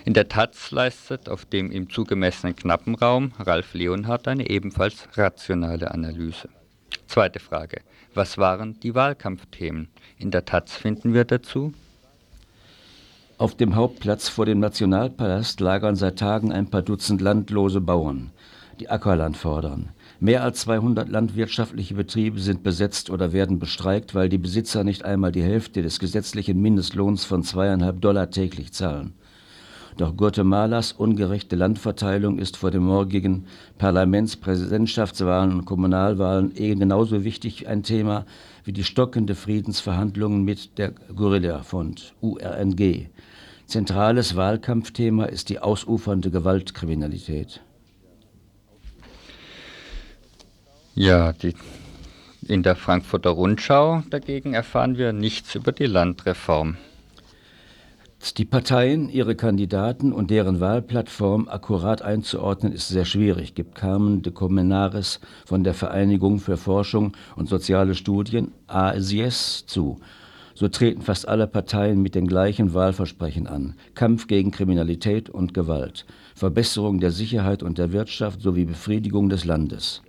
In 0.04 0.14
der 0.14 0.28
Taz 0.28 0.72
leistet 0.72 1.30
auf 1.30 1.46
dem 1.46 1.72
ihm 1.72 1.90
zugemessenen 1.90 2.56
knappen 2.56 2.96
Raum 2.96 3.32
Ralf 3.40 3.74
Leonhardt 3.74 4.28
eine 4.28 4.50
ebenfalls 4.50 5.08
rationale 5.16 5.92
Analyse. 5.92 6.50
Zweite 7.08 7.40
Frage. 7.40 7.82
Was 8.14 8.38
waren 8.38 8.80
die 8.82 8.96
Wahlkampfthemen? 8.96 9.88
In 10.18 10.32
der 10.32 10.46
Taz 10.46 10.74
finden 10.74 11.14
wir 11.14 11.26
dazu 11.26 11.74
Auf 13.38 13.56
dem 13.56 13.76
Hauptplatz 13.76 14.30
vor 14.30 14.46
dem 14.46 14.60
Nationalpalast 14.60 15.60
lagern 15.60 15.96
seit 15.96 16.20
Tagen 16.20 16.52
ein 16.52 16.70
paar 16.70 16.84
Dutzend 16.84 17.22
landlose 17.22 17.82
Bauern, 17.82 18.32
die 18.80 18.90
Ackerland 18.90 19.38
fordern. 19.38 19.90
Mehr 20.20 20.44
als 20.44 20.62
200 20.62 21.10
landwirtschaftliche 21.10 21.96
Betriebe 21.96 22.40
sind 22.40 22.64
besetzt 22.64 23.10
oder 23.10 23.34
werden 23.34 23.60
bestreikt, 23.60 24.16
weil 24.16 24.30
die 24.30 24.38
Besitzer 24.38 24.84
nicht 24.84 25.04
einmal 25.04 25.32
die 25.32 25.44
Hälfte 25.44 25.82
des 25.82 26.00
gesetzlichen 26.00 26.62
Mindestlohns 26.62 27.26
von 27.26 27.44
zweieinhalb 27.44 28.00
Dollar 28.00 28.30
täglich 28.30 28.72
zahlen. 28.72 29.14
Doch 29.98 30.18
Guatemalas 30.18 30.92
ungerechte 30.92 31.56
Landverteilung 31.56 32.40
ist 32.40 32.58
vor 32.58 32.72
den 32.72 32.84
morgigen 32.84 33.46
Parlaments-, 33.78 34.38
Präsidentschaftswahlen 34.38 35.54
und 35.54 35.66
Kommunalwahlen 35.66 36.52
eh 36.56 36.74
genauso 36.74 37.24
wichtig 37.24 37.68
ein 37.68 37.84
Thema 37.84 38.26
wie 38.64 38.74
die 38.74 38.84
stockende 38.84 39.36
Friedensverhandlungen 39.36 40.44
mit 40.44 40.78
der 40.78 40.92
Guerilla-Front 40.92 42.14
URNG. 42.22 43.10
Zentrales 43.68 44.36
Wahlkampfthema 44.36 45.26
ist 45.26 45.50
die 45.50 45.60
ausufernde 45.60 46.32
Gewaltkriminalität. 46.32 47.62
Ja, 50.96 51.34
die, 51.34 51.56
in 52.48 52.62
der 52.62 52.76
Frankfurter 52.76 53.32
Rundschau 53.32 54.04
dagegen 54.10 54.54
erfahren 54.54 54.98
wir 54.98 55.14
nichts 55.14 55.56
über 55.56 55.72
die 55.72 55.86
Landreform. 55.86 56.78
Die 58.32 58.46
Parteien, 58.46 59.10
ihre 59.10 59.36
Kandidaten 59.36 60.14
und 60.14 60.32
deren 60.32 60.62
Wahlplattform 60.62 61.50
akkurat 61.50 62.02
einzuordnen, 62.02 62.72
ist 62.72 62.88
sehr 62.88 63.04
schwierig, 63.04 63.54
gibt 63.54 63.76
Carmen 63.76 64.22
de 64.22 64.32
Comenares 64.32 65.20
von 65.46 65.66
der 65.66 65.74
Vereinigung 65.74 66.40
für 66.40 66.56
Forschung 66.56 67.12
und 67.36 67.50
soziale 67.50 67.96
Studien 67.96 68.54
ASIES 68.68 69.66
zu. 69.68 70.00
So 70.56 70.70
treten 70.70 71.02
fast 71.02 71.28
alle 71.28 71.48
Parteien 71.48 72.02
mit 72.02 72.16
den 72.16 72.26
gleichen 72.26 72.74
Wahlversprechen 72.74 73.46
an. 73.46 73.76
Kampf 73.94 74.28
gegen 74.28 74.52
Kriminalität 74.52 75.30
und 75.30 75.54
Gewalt, 75.54 76.06
Verbesserung 76.34 77.02
der 77.02 77.12
Sicherheit 77.12 77.62
und 77.62 77.78
der 77.78 77.92
Wirtschaft 77.92 78.42
sowie 78.42 78.64
Befriedigung 78.64 79.28
des 79.28 79.44
Landes. 79.44 80.02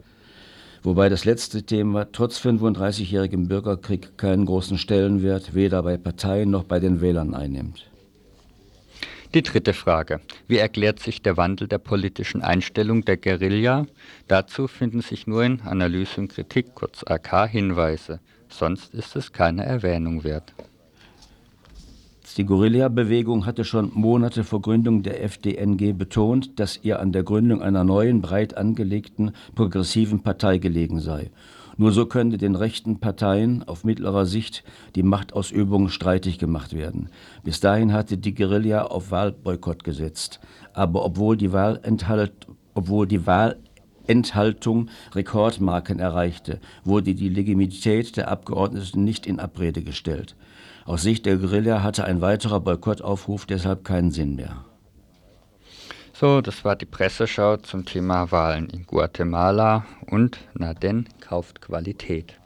Wobei 0.85 1.09
das 1.09 1.25
letzte 1.25 1.65
Thema 1.65 2.07
trotz 2.13 2.39
35-jährigem 2.39 3.49
Bürgerkrieg 3.49 4.17
keinen 4.17 4.47
großen 4.47 4.79
Stellenwert 4.79 5.55
weder 5.55 5.83
bei 5.83 5.97
Parteien 5.97 6.51
noch 6.51 6.63
bei 6.63 6.79
den 6.79 7.01
Wählern 7.01 7.35
einnimmt. 7.35 7.91
Die 9.35 9.43
dritte 9.43 9.73
Frage. 9.73 10.21
Wie 10.47 10.59
erklärt 10.59 11.01
sich 11.01 11.21
der 11.21 11.37
Wandel 11.37 11.67
der 11.67 11.79
politischen 11.79 12.41
Einstellung 12.41 13.05
der 13.05 13.17
Guerilla? 13.17 13.85
Dazu 14.29 14.69
finden 14.69 15.01
sich 15.01 15.27
nur 15.27 15.43
in 15.43 15.61
Analyse 15.63 16.21
und 16.21 16.29
Kritik, 16.29 16.77
kurz 16.77 17.03
AK, 17.05 17.51
Hinweise. 17.51 18.21
Sonst 18.49 18.95
ist 18.95 19.17
es 19.17 19.33
keine 19.33 19.67
Erwähnung 19.67 20.23
wert. 20.23 20.55
Die 22.37 22.47
Guerilla-Bewegung 22.47 23.45
hatte 23.45 23.65
schon 23.65 23.91
Monate 23.93 24.45
vor 24.45 24.63
Gründung 24.63 25.03
der 25.03 25.21
FDNG 25.25 25.95
betont, 25.99 26.61
dass 26.61 26.79
ihr 26.85 27.01
an 27.01 27.11
der 27.11 27.25
Gründung 27.25 27.61
einer 27.61 27.83
neuen, 27.83 28.23
breit 28.23 28.57
angelegten, 28.57 29.33
progressiven 29.57 30.23
Partei 30.23 30.59
gelegen 30.59 31.01
sei. 31.01 31.33
Nur 31.77 31.93
so 31.93 32.07
könnte 32.07 32.39
den 32.39 32.55
rechten 32.55 33.01
Parteien 33.01 33.63
auf 33.65 33.85
mittlerer 33.85 34.27
Sicht 34.27 34.65
die 34.95 35.03
Machtausübung 35.03 35.89
streitig 35.89 36.39
gemacht 36.39 36.73
werden. 36.73 37.09
Bis 37.43 37.61
dahin 37.61 37.93
hatte 37.93 38.17
die 38.17 38.35
Guerilla 38.35 38.85
auf 38.85 39.11
Wahlboykott 39.11 39.83
gesetzt. 39.85 40.41
Aber 40.73 41.05
obwohl 41.05 41.37
die, 41.37 41.53
Wahlenthalt, 41.53 42.33
obwohl 42.75 43.07
die 43.07 43.27
Wahlenthaltung 43.27 44.91
Rekordmarken 45.15 45.99
erreichte, 45.99 46.61
wurde 46.85 47.15
die 47.15 47.29
Legitimität 47.29 48.17
der 48.17 48.29
Abgeordneten 48.29 49.03
nicht 49.03 49.27
in 49.27 49.41
Abrede 49.41 49.83
gestellt. 49.83 50.37
Aus 50.85 51.03
Sicht 51.03 51.27
der 51.27 51.39
Guerilla 51.39 51.83
hatte 51.83 52.05
ein 52.05 52.21
weiterer 52.21 52.61
Boykottaufruf 52.61 53.47
deshalb 53.47 53.85
keinen 53.85 54.11
Sinn 54.11 54.37
mehr. 54.37 54.65
So, 56.17 56.41
das 56.41 56.65
war 56.65 56.77
die 56.77 56.87
Presseschau 56.87 57.57
zum 57.57 57.85
Thema 57.85 58.31
Wahlen 58.31 58.71
in 58.71 58.87
Guatemala 58.87 59.85
und 60.07 60.39
na 60.55 60.73
denn 60.73 61.09
kauft 61.21 61.61
Qualität. 61.61 62.39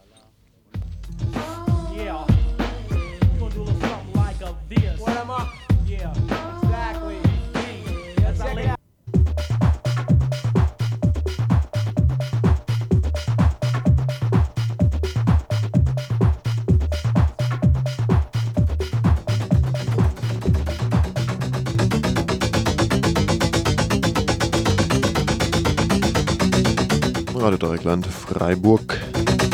Radio 27.48 27.66
Dreieckland 27.66 28.06
Freiburg 28.06 29.00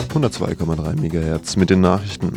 102,3 0.08 0.96
MHz 0.96 1.54
mit 1.54 1.70
den 1.70 1.80
Nachrichten. 1.80 2.32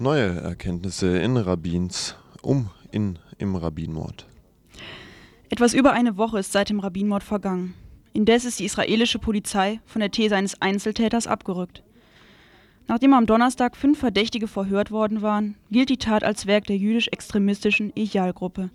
Neue 0.00 0.40
Erkenntnisse 0.40 1.18
in 1.18 1.36
Rabbins 1.36 2.16
um 2.42 2.70
in 2.90 3.20
im 3.38 3.54
Rabbinmord. 3.54 4.26
Etwas 5.50 5.72
über 5.72 5.92
eine 5.92 6.16
Woche 6.16 6.40
ist 6.40 6.50
seit 6.50 6.68
dem 6.68 6.80
Rabbinmord 6.80 7.22
vergangen. 7.22 7.74
Indes 8.12 8.44
ist 8.44 8.58
die 8.58 8.64
israelische 8.64 9.18
Polizei 9.18 9.80
von 9.84 10.00
der 10.00 10.10
These 10.10 10.34
eines 10.34 10.60
Einzeltäters 10.60 11.26
abgerückt. 11.26 11.82
Nachdem 12.88 13.14
am 13.14 13.26
Donnerstag 13.26 13.76
fünf 13.76 14.00
Verdächtige 14.00 14.48
verhört 14.48 14.90
worden 14.90 15.22
waren, 15.22 15.54
gilt 15.70 15.90
die 15.90 15.96
Tat 15.96 16.24
als 16.24 16.46
Werk 16.46 16.66
der 16.66 16.76
jüdisch-extremistischen 16.76 17.92
Ejal-Gruppe. 17.94 18.70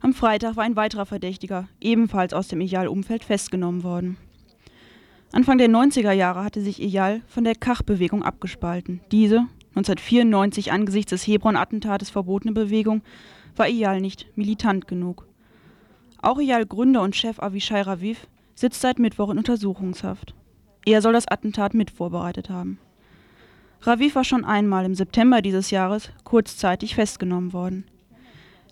Am 0.00 0.14
Freitag 0.14 0.56
war 0.56 0.64
ein 0.64 0.76
weiterer 0.76 1.04
Verdächtiger, 1.04 1.68
ebenfalls 1.80 2.32
aus 2.32 2.48
dem 2.48 2.62
Ejal-Umfeld, 2.62 3.24
festgenommen 3.24 3.82
worden. 3.82 4.16
Anfang 5.32 5.58
der 5.58 5.68
90er 5.68 6.12
Jahre 6.12 6.44
hatte 6.44 6.62
sich 6.62 6.80
Ejal 6.80 7.20
von 7.26 7.44
der 7.44 7.56
Kach-Bewegung 7.56 8.22
abgespalten. 8.22 9.00
Diese, 9.10 9.48
1994 9.70 10.72
angesichts 10.72 11.10
des 11.10 11.26
Hebron-Attentates 11.26 12.08
verbotene 12.08 12.52
Bewegung, 12.52 13.02
war 13.56 13.68
Ejal 13.68 14.00
nicht 14.00 14.26
militant 14.34 14.88
genug. 14.88 15.26
Auch 16.24 16.38
Ejal-Gründer 16.38 17.02
und 17.02 17.14
Chef 17.14 17.38
Avishai 17.38 17.82
Raviv 17.82 18.26
sitzt 18.54 18.80
seit 18.80 18.98
Mittwoch 18.98 19.28
in 19.28 19.36
Untersuchungshaft. 19.36 20.34
Er 20.86 21.02
soll 21.02 21.12
das 21.12 21.28
Attentat 21.28 21.74
mit 21.74 21.90
vorbereitet 21.90 22.48
haben. 22.48 22.78
Raviv 23.82 24.14
war 24.14 24.24
schon 24.24 24.42
einmal 24.42 24.86
im 24.86 24.94
September 24.94 25.42
dieses 25.42 25.70
Jahres 25.70 26.10
kurzzeitig 26.24 26.94
festgenommen 26.94 27.52
worden. 27.52 27.84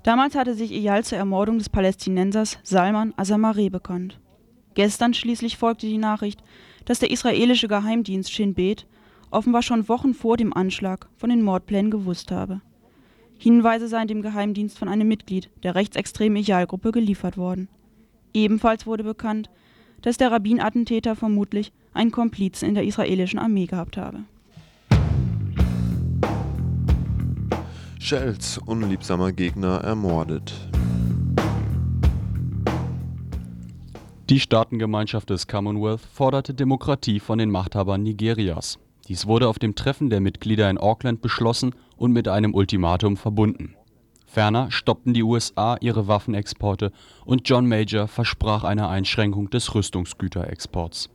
Damals 0.03 0.35
hatte 0.35 0.55
sich 0.55 0.73
Eyal 0.73 1.05
zur 1.05 1.19
Ermordung 1.19 1.59
des 1.59 1.69
Palästinensers 1.69 2.59
Salman 2.63 3.13
Asamareh 3.19 3.69
bekannt. 3.69 4.19
Gestern 4.73 5.13
schließlich 5.13 5.59
folgte 5.59 5.87
die 5.87 5.99
Nachricht, 5.99 6.43
dass 6.87 7.01
der 7.01 7.11
israelische 7.11 7.69
Geheimdienst 7.69 8.33
Shin 8.33 8.55
Bet 8.55 8.87
offenbar 9.31 9.61
schon 9.61 9.91
Wochen 9.91 10.15
vor 10.15 10.39
dem 10.39 10.55
Anschlag 10.55 11.07
von 11.19 11.29
den 11.29 11.43
Mordplänen 11.43 11.91
gewusst 11.91 12.31
habe. 12.31 12.63
Hinweise 13.43 13.89
seien 13.89 14.07
dem 14.07 14.23
Geheimdienst 14.23 14.79
von 14.79 14.89
einem 14.89 15.09
Mitglied 15.09 15.51
der 15.65 15.75
rechtsextremen 15.75 16.45
Eyal-Gruppe 16.45 16.93
geliefert 16.93 17.37
worden. 17.37 17.67
Ebenfalls 18.33 18.87
wurde 18.87 19.03
bekannt, 19.03 19.51
dass 20.01 20.17
der 20.17 20.31
Rabbin-Attentäter 20.31 21.17
vermutlich 21.17 21.73
einen 21.93 22.13
Komplizen 22.13 22.69
in 22.69 22.75
der 22.75 22.85
israelischen 22.85 23.41
Armee 23.41 23.67
gehabt 23.67 23.97
habe. 23.97 24.21
Shells 27.99 28.59
unliebsamer 28.59 29.33
Gegner 29.33 29.81
ermordet. 29.81 30.55
Die 34.31 34.39
Staatengemeinschaft 34.39 35.31
des 35.31 35.49
Commonwealth 35.49 36.03
forderte 36.13 36.55
Demokratie 36.55 37.19
von 37.19 37.39
den 37.39 37.51
Machthabern 37.51 38.05
Nigerias. 38.05 38.79
Dies 39.13 39.27
wurde 39.27 39.47
auf 39.47 39.59
dem 39.59 39.75
Treffen 39.75 40.09
der 40.09 40.23
Mitglieder 40.23 40.71
in 40.71 40.79
Auckland 40.79 41.21
beschlossen 41.21 41.75
und 41.99 42.13
mit 42.13 42.29
einem 42.29 42.55
Ultimatum 42.55 43.19
verbunden. 43.19 43.75
Ferner 44.25 44.71
stoppten 44.71 45.13
die 45.13 45.23
USA 45.23 45.77
ihre 45.83 46.09
Waffenexporte 46.09 46.93
und 47.27 47.47
John 47.47 47.67
Major 47.67 48.09
versprach 48.09 48.65
eine 48.65 48.89
Einschränkung 48.89 49.51
des 49.51 49.75
Rüstungsgüterexports. 49.75 51.11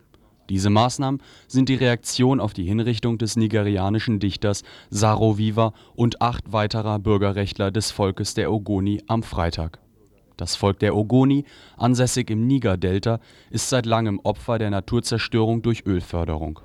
Diese 0.48 0.70
Maßnahmen 0.70 1.24
sind 1.48 1.70
die 1.70 1.74
Reaktion 1.74 2.40
auf 2.40 2.54
die 2.54 2.66
Hinrichtung 2.66 3.18
des 3.18 3.36
nigerianischen 3.36 4.20
Dichters 4.20 4.62
Saro 4.92 5.40
Viva 5.40 5.74
und 5.96 6.22
acht 6.22 6.54
weiterer 6.54 7.00
Bürgerrechtler 7.00 7.72
des 7.72 7.90
Volkes 7.90 8.36
der 8.36 8.54
Ogoni 8.54 9.02
am 9.08 9.24
Freitag. 9.24 9.80
Das 10.36 10.56
Volk 10.56 10.78
der 10.78 10.96
Ogoni, 10.96 11.46
ansässig 11.78 12.30
im 12.30 12.46
Niger-Delta, 12.46 13.20
ist 13.50 13.70
seit 13.70 13.88
langem 13.88 14.20
Opfer 14.20 14.60
der 14.60 14.70
Naturzerstörung 14.70 15.64
durch 15.64 15.88
Ölförderung. 15.88 16.60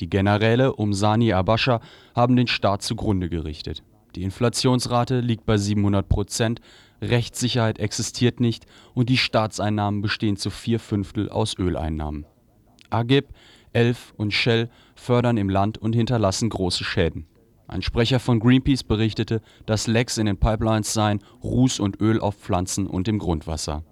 Die 0.00 0.08
Generäle 0.08 0.72
um 0.72 0.94
Sani 0.94 1.34
Abascha 1.34 1.80
haben 2.14 2.34
den 2.34 2.46
Staat 2.46 2.82
zugrunde 2.82 3.28
gerichtet. 3.28 3.82
Die 4.14 4.22
Inflationsrate 4.22 5.20
liegt 5.20 5.44
bei 5.44 5.58
700 5.58 6.08
Prozent, 6.08 6.60
Rechtssicherheit 7.02 7.78
existiert 7.78 8.40
nicht 8.40 8.66
und 8.94 9.08
die 9.08 9.18
Staatseinnahmen 9.18 10.02
bestehen 10.02 10.36
zu 10.36 10.50
vier 10.50 10.80
Fünftel 10.80 11.28
aus 11.28 11.56
Öleinnahmen. 11.58 12.26
Agib, 12.88 13.28
Elf 13.72 14.12
und 14.16 14.32
Shell 14.32 14.70
fördern 14.94 15.36
im 15.36 15.48
Land 15.48 15.78
und 15.78 15.94
hinterlassen 15.94 16.48
große 16.48 16.82
Schäden. 16.82 17.26
Ein 17.68 17.82
Sprecher 17.82 18.18
von 18.18 18.40
Greenpeace 18.40 18.82
berichtete, 18.82 19.42
dass 19.64 19.86
Lecks 19.86 20.18
in 20.18 20.26
den 20.26 20.38
Pipelines 20.38 20.92
seien, 20.92 21.22
Ruß 21.44 21.78
und 21.78 22.00
Öl 22.00 22.20
auf 22.20 22.34
Pflanzen 22.34 22.88
und 22.88 23.06
im 23.06 23.18
Grundwasser. 23.18 23.84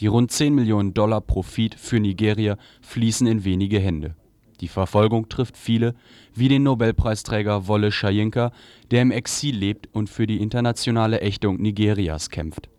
Die 0.00 0.08
rund 0.08 0.32
10 0.32 0.54
Millionen 0.54 0.94
Dollar 0.94 1.20
Profit 1.20 1.76
für 1.76 2.00
Nigeria 2.00 2.56
fließen 2.80 3.28
in 3.28 3.44
wenige 3.44 3.78
Hände. 3.78 4.16
Die 4.64 4.68
Verfolgung 4.68 5.28
trifft 5.28 5.58
viele, 5.58 5.94
wie 6.34 6.48
den 6.48 6.62
Nobelpreisträger 6.62 7.68
Wolle 7.68 7.90
Soyinka, 7.90 8.50
der 8.90 9.02
im 9.02 9.10
Exil 9.10 9.54
lebt 9.54 9.90
und 9.92 10.08
für 10.08 10.26
die 10.26 10.40
internationale 10.40 11.20
Ächtung 11.20 11.60
Nigerias 11.60 12.30
kämpft. 12.30 12.70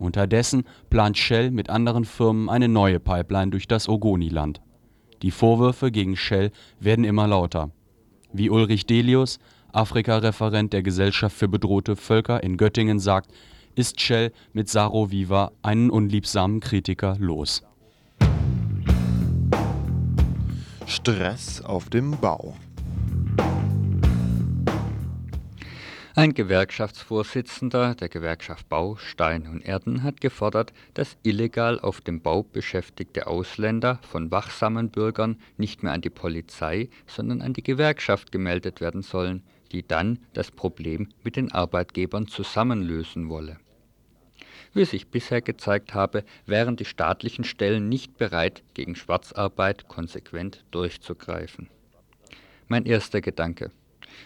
Unterdessen 0.00 0.64
plant 0.88 1.16
Shell 1.16 1.52
mit 1.52 1.70
anderen 1.70 2.04
Firmen 2.04 2.48
eine 2.48 2.66
neue 2.66 2.98
Pipeline 2.98 3.52
durch 3.52 3.68
das 3.68 3.88
Ogoniland. 3.88 4.60
Die 5.22 5.30
Vorwürfe 5.30 5.92
gegen 5.92 6.16
Shell 6.16 6.50
werden 6.80 7.04
immer 7.04 7.28
lauter. 7.28 7.70
Wie 8.32 8.50
Ulrich 8.50 8.86
Delius, 8.86 9.38
Afrika-Referent 9.70 10.72
der 10.72 10.82
Gesellschaft 10.82 11.36
für 11.36 11.46
bedrohte 11.46 11.94
Völker 11.94 12.42
in 12.42 12.56
Göttingen, 12.56 12.98
sagt, 12.98 13.30
ist 13.76 14.00
Shell 14.00 14.32
mit 14.52 14.68
Saro 14.68 15.12
Viva 15.12 15.52
einen 15.62 15.90
unliebsamen 15.90 16.58
Kritiker 16.58 17.14
los. 17.20 17.62
Stress 20.90 21.62
auf 21.62 21.88
dem 21.88 22.18
Bau. 22.20 22.56
Ein 26.16 26.34
Gewerkschaftsvorsitzender 26.34 27.94
der 27.94 28.08
Gewerkschaft 28.08 28.68
Bau, 28.68 28.96
Stein 28.96 29.46
und 29.46 29.64
Erden 29.64 30.02
hat 30.02 30.20
gefordert, 30.20 30.72
dass 30.94 31.16
illegal 31.22 31.78
auf 31.78 32.00
dem 32.00 32.20
Bau 32.20 32.42
beschäftigte 32.42 33.28
Ausländer 33.28 34.00
von 34.02 34.32
wachsamen 34.32 34.90
Bürgern 34.90 35.38
nicht 35.58 35.84
mehr 35.84 35.92
an 35.92 36.00
die 36.00 36.10
Polizei, 36.10 36.88
sondern 37.06 37.40
an 37.40 37.52
die 37.52 37.62
Gewerkschaft 37.62 38.32
gemeldet 38.32 38.80
werden 38.80 39.02
sollen, 39.02 39.44
die 39.70 39.86
dann 39.86 40.18
das 40.32 40.50
Problem 40.50 41.08
mit 41.22 41.36
den 41.36 41.52
Arbeitgebern 41.52 42.26
zusammenlösen 42.26 43.28
wolle. 43.28 43.58
Wie 44.72 44.84
sich 44.84 45.08
bisher 45.08 45.40
gezeigt 45.40 45.94
habe, 45.94 46.24
wären 46.46 46.76
die 46.76 46.84
staatlichen 46.84 47.44
Stellen 47.44 47.88
nicht 47.88 48.16
bereit, 48.16 48.62
gegen 48.74 48.94
Schwarzarbeit 48.94 49.88
konsequent 49.88 50.64
durchzugreifen. 50.70 51.68
Mein 52.68 52.86
erster 52.86 53.20
Gedanke. 53.20 53.72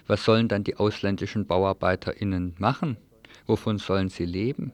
Was 0.07 0.25
sollen 0.25 0.49
dann 0.49 0.65
die 0.65 0.77
ausländischen 0.77 1.47
BauarbeiterInnen 1.47 2.55
machen? 2.59 2.99
Wovon 3.47 3.79
sollen 3.79 4.11
sie 4.11 4.27
leben? 4.27 4.73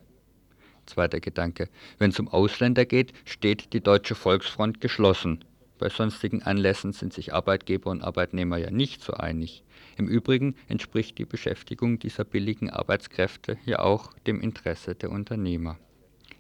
Zweiter 0.87 1.20
Gedanke. 1.20 1.68
Wenn 1.98 2.11
es 2.11 2.18
um 2.18 2.26
Ausländer 2.26 2.85
geht, 2.85 3.12
steht 3.24 3.72
die 3.72 3.80
Deutsche 3.80 4.16
Volksfront 4.16 4.80
geschlossen. 4.80 5.44
Bei 5.81 5.88
sonstigen 5.88 6.43
Anlässen 6.43 6.93
sind 6.93 7.14
sich 7.14 7.33
Arbeitgeber 7.33 7.90
und 7.90 8.03
Arbeitnehmer 8.03 8.59
ja 8.59 8.71
nicht 8.71 9.03
so 9.03 9.14
einig. 9.14 9.64
Im 9.97 10.09
Übrigen 10.09 10.55
entspricht 10.69 11.16
die 11.16 11.25
Beschäftigung 11.25 11.99
dieser 11.99 12.25
billigen 12.25 12.69
Arbeitskräfte 12.69 13.57
ja 13.64 13.79
auch 13.79 14.12
dem 14.27 14.43
Interesse 14.43 14.95
der 14.95 15.11
Unternehmer. 15.11 15.79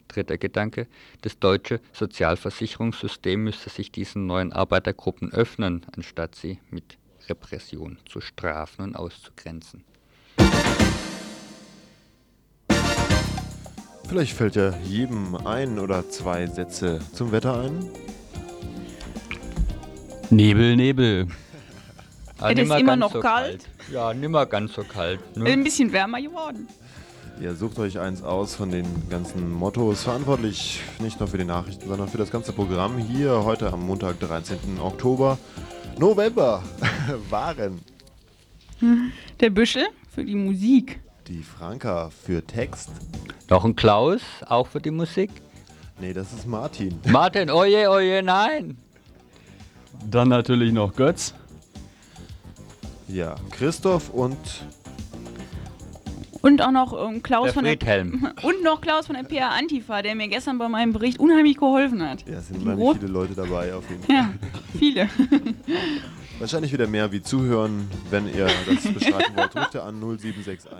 Dritter 0.08 0.36
Gedanke. 0.36 0.88
Das 1.22 1.38
deutsche 1.38 1.80
Sozialversicherungssystem 1.94 3.42
müsste 3.42 3.70
sich 3.70 3.90
diesen 3.90 4.26
neuen 4.26 4.52
Arbeitergruppen 4.52 5.32
öffnen, 5.32 5.86
anstatt 5.96 6.34
sie 6.34 6.58
mit 6.68 6.98
Repression 7.30 7.96
zu 8.06 8.20
strafen 8.20 8.82
und 8.82 8.94
auszugrenzen. 8.94 9.84
Vielleicht 14.06 14.36
fällt 14.36 14.56
ja 14.56 14.76
jedem 14.84 15.34
ein 15.34 15.78
oder 15.78 16.06
zwei 16.10 16.46
Sätze 16.46 17.00
zum 17.14 17.32
Wetter 17.32 17.62
ein. 17.62 17.90
Nebel, 20.30 20.76
Nebel. 20.76 21.26
Ah, 22.42 22.46
Es 22.46 22.52
ist 22.52 22.58
nimmer 22.60 22.78
immer 22.78 22.96
noch 22.96 23.12
so 23.12 23.20
kalt. 23.20 23.66
Ja, 23.92 24.14
nimmer 24.14 24.46
ganz 24.46 24.72
so 24.72 24.82
kalt. 24.82 25.20
Ist 25.32 25.36
Ne? 25.36 25.50
ein 25.50 25.62
bisschen 25.62 25.92
wärmer 25.92 26.22
geworden. 26.22 26.68
Ihr 27.38 27.54
sucht 27.54 27.78
euch 27.78 27.98
eins 27.98 28.22
aus 28.22 28.54
von 28.54 28.70
den 28.70 28.86
ganzen 29.10 29.52
Mottos, 29.52 30.04
verantwortlich 30.04 30.80
nicht 31.00 31.20
nur 31.20 31.28
für 31.28 31.36
die 31.36 31.44
Nachrichten, 31.44 31.86
sondern 31.86 32.08
für 32.08 32.16
das 32.16 32.30
ganze 32.30 32.52
Programm 32.54 32.96
hier 32.96 33.44
heute 33.44 33.70
am 33.70 33.84
Montag, 33.84 34.18
13. 34.20 34.56
Oktober, 34.80 35.36
November, 35.98 36.62
waren 37.28 37.78
Der 39.38 39.50
Büschel 39.50 39.84
für 40.14 40.24
die 40.24 40.34
Musik. 40.34 40.98
die 41.28 41.42
Franka 41.42 42.08
für 42.24 42.42
Text. 42.46 42.88
Noch 43.50 43.66
ein 43.66 43.76
Klaus, 43.76 44.22
auch 44.46 44.66
für 44.66 44.80
die 44.80 44.90
Musik. 44.92 45.30
Nee, 46.00 46.14
das 46.14 46.32
ist 46.32 46.46
Martin. 46.46 46.98
Martin, 47.06 47.50
oje, 47.50 47.90
oje, 47.90 48.22
nein. 48.22 48.78
Dann 50.08 50.28
natürlich 50.28 50.72
noch 50.72 50.94
Götz. 50.94 51.34
Ja, 53.08 53.34
Christoph 53.50 54.10
und 54.10 54.36
Und 56.42 56.62
auch 56.62 56.70
noch 56.70 57.08
ähm, 57.08 57.22
Klaus 57.22 57.46
Der 57.46 57.54
von 57.54 57.64
der 57.64 57.72
Friedhelm. 57.72 58.28
und 58.42 58.62
noch 58.62 58.80
Klaus 58.80 59.06
von 59.06 59.16
der 59.16 59.24
PA 59.24 59.48
Antifa, 59.50 60.02
der 60.02 60.14
mir 60.14 60.28
gestern 60.28 60.58
bei 60.58 60.68
meinem 60.68 60.92
Bericht 60.92 61.18
unheimlich 61.18 61.56
geholfen 61.56 62.08
hat. 62.08 62.26
ja, 62.26 62.38
es 62.38 62.48
sind 62.48 62.62
unheimlich 62.62 62.98
viele 62.98 63.12
Leute 63.12 63.34
dabei 63.34 63.74
auf 63.74 63.88
jeden 63.90 64.02
Fall. 64.04 64.14
Ja, 64.14 64.30
viele. 64.78 65.08
Wahrscheinlich 66.38 66.72
wieder 66.72 66.86
mehr 66.86 67.12
wie 67.12 67.20
zuhören, 67.20 67.88
wenn 68.10 68.26
ihr 68.32 68.48
das 68.66 68.90
beschreiben 68.92 69.36
wollt. 69.36 69.54
Ruft 69.54 69.74
ihr 69.74 69.84
an 69.84 70.00
0761 70.00 70.70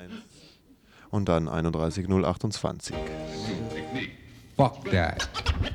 und 1.11 1.28
dann 1.28 1.48
31028. 1.48 2.96
Fuck 4.56 4.90
that. 4.90 5.28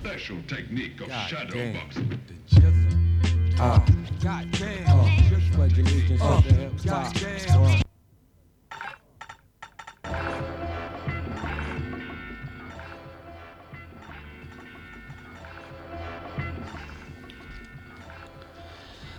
Special 0.03 0.41
technique 0.47 1.01
of 1.01 1.11
shadow 1.27 1.53
damn. 1.57 1.73
boxing. 1.73 2.94
Uh. 3.57 3.79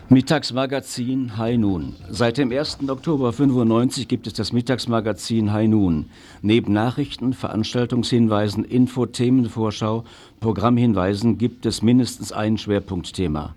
Mittagsmagazin 0.08 1.36
High 1.36 1.58
Noon. 1.58 1.94
Seit 2.08 2.38
dem 2.38 2.52
1. 2.52 2.78
Oktober 2.88 3.32
95 3.32 4.06
gibt 4.06 4.26
es 4.26 4.34
das 4.34 4.52
Mittagsmagazin 4.52 5.52
High 5.52 5.68
Noon. 5.68 6.10
Neben 6.42 6.72
Nachrichten, 6.72 7.32
Veranstaltungshinweisen, 7.32 8.64
Info, 8.64 9.06
Themenvorschau, 9.06 10.04
Programmhinweisen 10.40 11.38
gibt 11.38 11.66
es 11.66 11.82
mindestens 11.82 12.32
ein 12.32 12.56
Schwerpunktthema. 12.56 13.54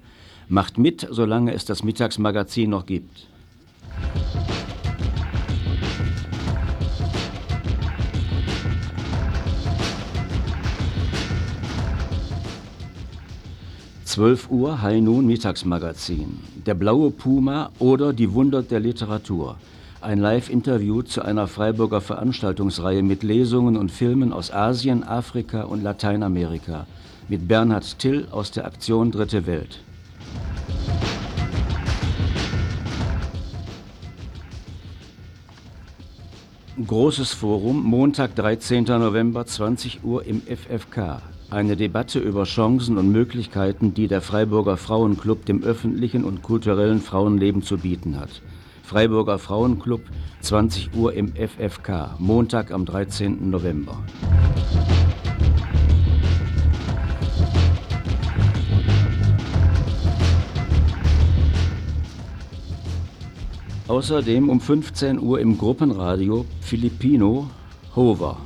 Macht 0.52 0.80
mit, 0.80 1.08
solange 1.12 1.54
es 1.54 1.66
das 1.66 1.84
Mittagsmagazin 1.84 2.72
noch 2.72 2.88
gibt. 2.88 3.28
Zwölf 14.06 14.50
Uhr 14.50 14.82
High 14.82 15.02
Noon 15.02 15.28
Mittagsmagazin. 15.28 16.40
Der 16.66 16.74
blaue 16.74 17.12
Puma 17.12 17.70
oder 17.78 18.12
die 18.12 18.34
Wunder 18.34 18.64
der 18.64 18.80
Literatur. 18.80 19.58
Ein 20.02 20.18
Live-Interview 20.18 21.04
zu 21.04 21.22
einer 21.22 21.46
Freiburger 21.46 22.02
Veranstaltungsreihe 22.02 23.04
mit 23.04 23.22
Lesungen 23.22 23.78
und 23.78 23.92
Filmen 23.92 24.34
aus 24.34 24.52
Asien, 24.52 25.04
Afrika 25.04 25.62
und 25.62 25.84
Lateinamerika. 25.84 26.88
Mit 27.28 27.48
Bernhard 27.48 28.00
Till 28.00 28.28
aus 28.32 28.50
der 28.50 28.66
Aktion 28.66 29.12
Dritte 29.12 29.46
Welt. 29.46 29.82
Großes 36.88 37.34
Forum, 37.34 37.84
Montag, 37.84 38.36
13. 38.36 38.86
November, 38.86 39.46
20 39.46 40.06
Uhr 40.06 40.26
im 40.26 40.42
FFK. 40.42 41.22
Eine 41.50 41.76
Debatte 41.76 42.20
über 42.20 42.46
Chancen 42.46 42.98
und 42.98 43.12
Möglichkeiten, 43.12 43.94
die 43.94 44.08
der 44.08 44.22
Freiburger 44.22 44.78
Frauenclub 44.78 45.46
dem 45.46 45.62
öffentlichen 45.62 46.24
und 46.24 46.42
kulturellen 46.42 47.02
Frauenleben 47.02 47.64
zu 47.64 47.80
bieten 47.80 48.18
hat. 48.18 48.42
Freiburger 48.82 49.40
Frauenclub, 49.40 50.02
20 50.40 50.96
Uhr 50.96 51.12
im 51.14 51.34
FFK, 51.36 52.16
Montag 52.18 52.72
am 52.72 52.86
13. 52.86 53.50
November. 53.50 53.98
Außerdem 63.90 64.50
um 64.50 64.62
15 64.62 65.20
Uhr 65.20 65.40
im 65.40 65.58
Gruppenradio 65.58 66.46
Filipino 66.62 67.50
Hover. 67.96 68.38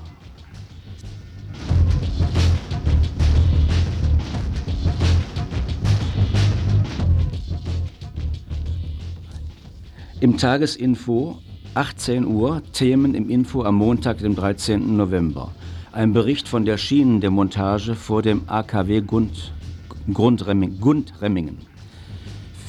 Im 10.22 10.38
Tagesinfo 10.38 11.40
18 11.74 12.26
Uhr 12.26 12.62
Themen 12.72 13.14
im 13.14 13.30
Info 13.30 13.64
am 13.64 13.76
Montag, 13.76 14.20
dem 14.20 14.38
13. 14.38 14.96
November. 14.96 15.52
Ein 15.92 16.14
Bericht 16.14 16.48
von 16.48 16.64
der 16.64 16.78
Schienendemontage 16.78 17.96
vor 17.96 18.22
dem 18.22 18.44
AKW 18.48 19.02
Gund, 19.02 19.52
Grundremming, 20.14 20.80
Gundremmingen. 20.80 21.73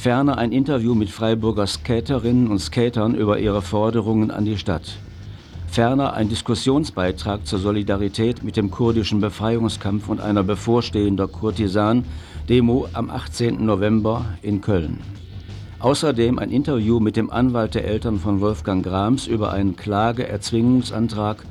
Ferner 0.04 0.36
ein 0.36 0.52
Interview 0.52 0.94
mit 0.94 1.08
Freiburger 1.08 1.66
Skaterinnen 1.66 2.48
und 2.48 2.58
Skatern 2.58 3.14
über 3.14 3.38
ihre 3.38 3.62
Forderungen 3.62 4.30
an 4.30 4.44
die 4.44 4.58
Stadt. 4.58 4.98
Ferner 5.66 6.12
ein 6.12 6.28
Diskussionsbeitrag 6.28 7.46
zur 7.46 7.58
Solidarität 7.58 8.44
mit 8.44 8.58
dem 8.58 8.70
kurdischen 8.70 9.22
Befreiungskampf 9.22 10.10
und 10.10 10.20
einer 10.20 10.42
bevorstehender 10.42 11.26
Kurtisan-Demo 11.26 12.88
am 12.92 13.08
18. 13.08 13.64
November 13.64 14.26
in 14.42 14.60
Köln. 14.60 14.98
Außerdem 15.78 16.38
ein 16.38 16.50
Interview 16.50 17.00
mit 17.00 17.16
dem 17.16 17.30
Anwalt 17.30 17.74
der 17.74 17.86
Eltern 17.86 18.18
von 18.18 18.42
Wolfgang 18.42 18.84
Grams 18.84 19.26
über 19.26 19.52
einen 19.52 19.74
Klageerzwingungsantrag 19.74 21.42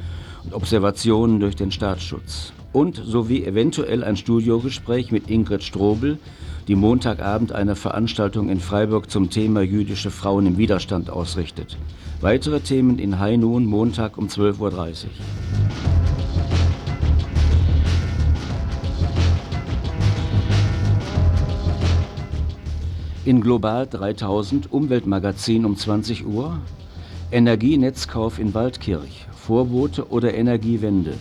und 0.43 0.53
Observationen 0.53 1.39
durch 1.39 1.55
den 1.55 1.71
Staatsschutz. 1.71 2.53
Und 2.71 2.97
sowie 3.03 3.45
eventuell 3.45 4.03
ein 4.03 4.15
Studiogespräch 4.15 5.11
mit 5.11 5.27
Ingrid 5.27 5.63
Strobel, 5.63 6.19
die 6.67 6.76
Montagabend 6.76 7.52
eine 7.52 7.76
Veranstaltung 7.76 8.49
in 8.49 8.60
Freiburg 8.60 9.10
zum 9.10 9.30
Thema 9.30 9.62
jüdische 9.62 10.12
Frauen 10.12 10.45
im 10.47 10.58
Widerstand 10.58 11.10
ausrichtet. 11.10 11.78
Weitere 12.21 12.62
Themen 12.62 12.99
in 12.99 13.12
Noon 13.39 13.65
Montag 13.65 14.17
um 14.17 14.28
12.30 14.28 14.60
Uhr. 14.60 14.71
In 23.26 23.41
Global 23.41 23.88
3000 23.88 24.71
Umweltmagazin 24.71 25.65
um 25.65 25.76
20 25.76 26.26
Uhr. 26.26 26.60
Energienetzkauf 27.32 28.39
in 28.39 28.54
Waldkirch. 28.54 29.26
Vorbote 29.32 30.10
oder 30.10 30.34
Energiewende. 30.34 31.13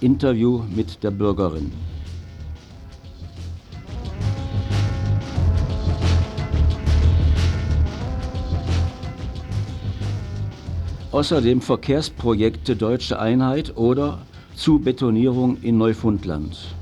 Interview 0.00 0.62
mit 0.74 1.02
der 1.02 1.10
Bürgerin. 1.10 1.72
Außerdem 11.12 11.60
Verkehrsprojekte 11.60 12.74
Deutsche 12.74 13.18
Einheit 13.18 13.76
oder 13.76 14.22
Zubetonierung 14.56 15.58
in 15.60 15.76
Neufundland. 15.76 16.74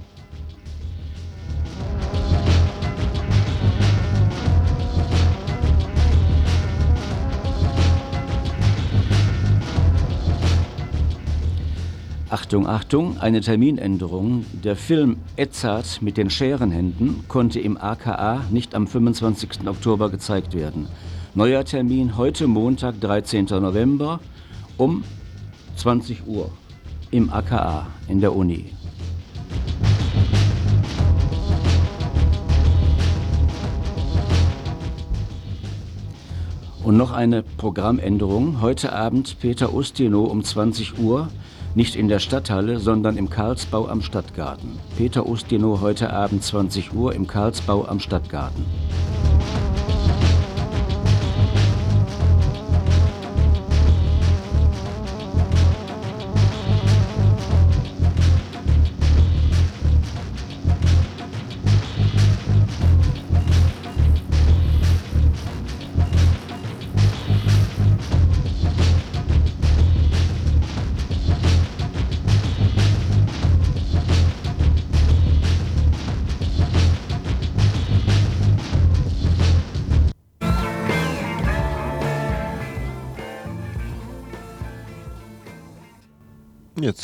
Achtung, 12.28 12.68
Achtung, 12.68 13.18
eine 13.18 13.40
Terminänderung. 13.40 14.46
Der 14.62 14.76
Film 14.76 15.16
Edzard 15.34 16.00
mit 16.02 16.16
den 16.16 16.30
Scherenhänden 16.30 17.24
konnte 17.26 17.58
im 17.58 17.76
AKA 17.76 18.44
nicht 18.52 18.76
am 18.76 18.86
25. 18.86 19.66
Oktober 19.66 20.08
gezeigt 20.08 20.54
werden. 20.54 20.86
Neuer 21.32 21.64
Termin 21.64 22.16
heute 22.16 22.48
Montag, 22.48 23.00
13. 23.00 23.44
November 23.44 24.18
um 24.76 25.04
20 25.76 26.26
Uhr 26.26 26.50
im 27.12 27.32
AKA 27.32 27.86
in 28.08 28.20
der 28.20 28.34
Uni. 28.34 28.72
Und 36.82 36.96
noch 36.96 37.12
eine 37.12 37.44
Programmänderung. 37.44 38.60
Heute 38.60 38.92
Abend 38.92 39.38
Peter 39.38 39.72
Ustinow 39.72 40.28
um 40.28 40.42
20 40.42 40.98
Uhr. 40.98 41.28
Nicht 41.76 41.94
in 41.94 42.08
der 42.08 42.18
Stadthalle, 42.18 42.80
sondern 42.80 43.16
im 43.16 43.30
Karlsbau 43.30 43.86
am 43.86 44.02
Stadtgarten. 44.02 44.80
Peter 44.98 45.28
Ustinow 45.28 45.80
heute 45.80 46.12
Abend 46.12 46.42
20 46.42 46.92
Uhr 46.92 47.14
im 47.14 47.28
Karlsbau 47.28 47.86
am 47.86 48.00
Stadtgarten. 48.00 48.64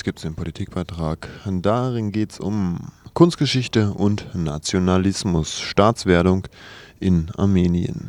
Gibt 0.07 0.21
es 0.21 0.23
den 0.23 0.37
Politikbeitrag. 0.37 1.29
Darin 1.45 2.12
geht 2.12 2.31
es 2.31 2.38
um 2.38 2.92
Kunstgeschichte 3.12 3.92
und 3.92 4.37
Nationalismus, 4.37 5.59
Staatswerdung 5.59 6.47
in 7.01 7.29
Armenien. 7.37 8.07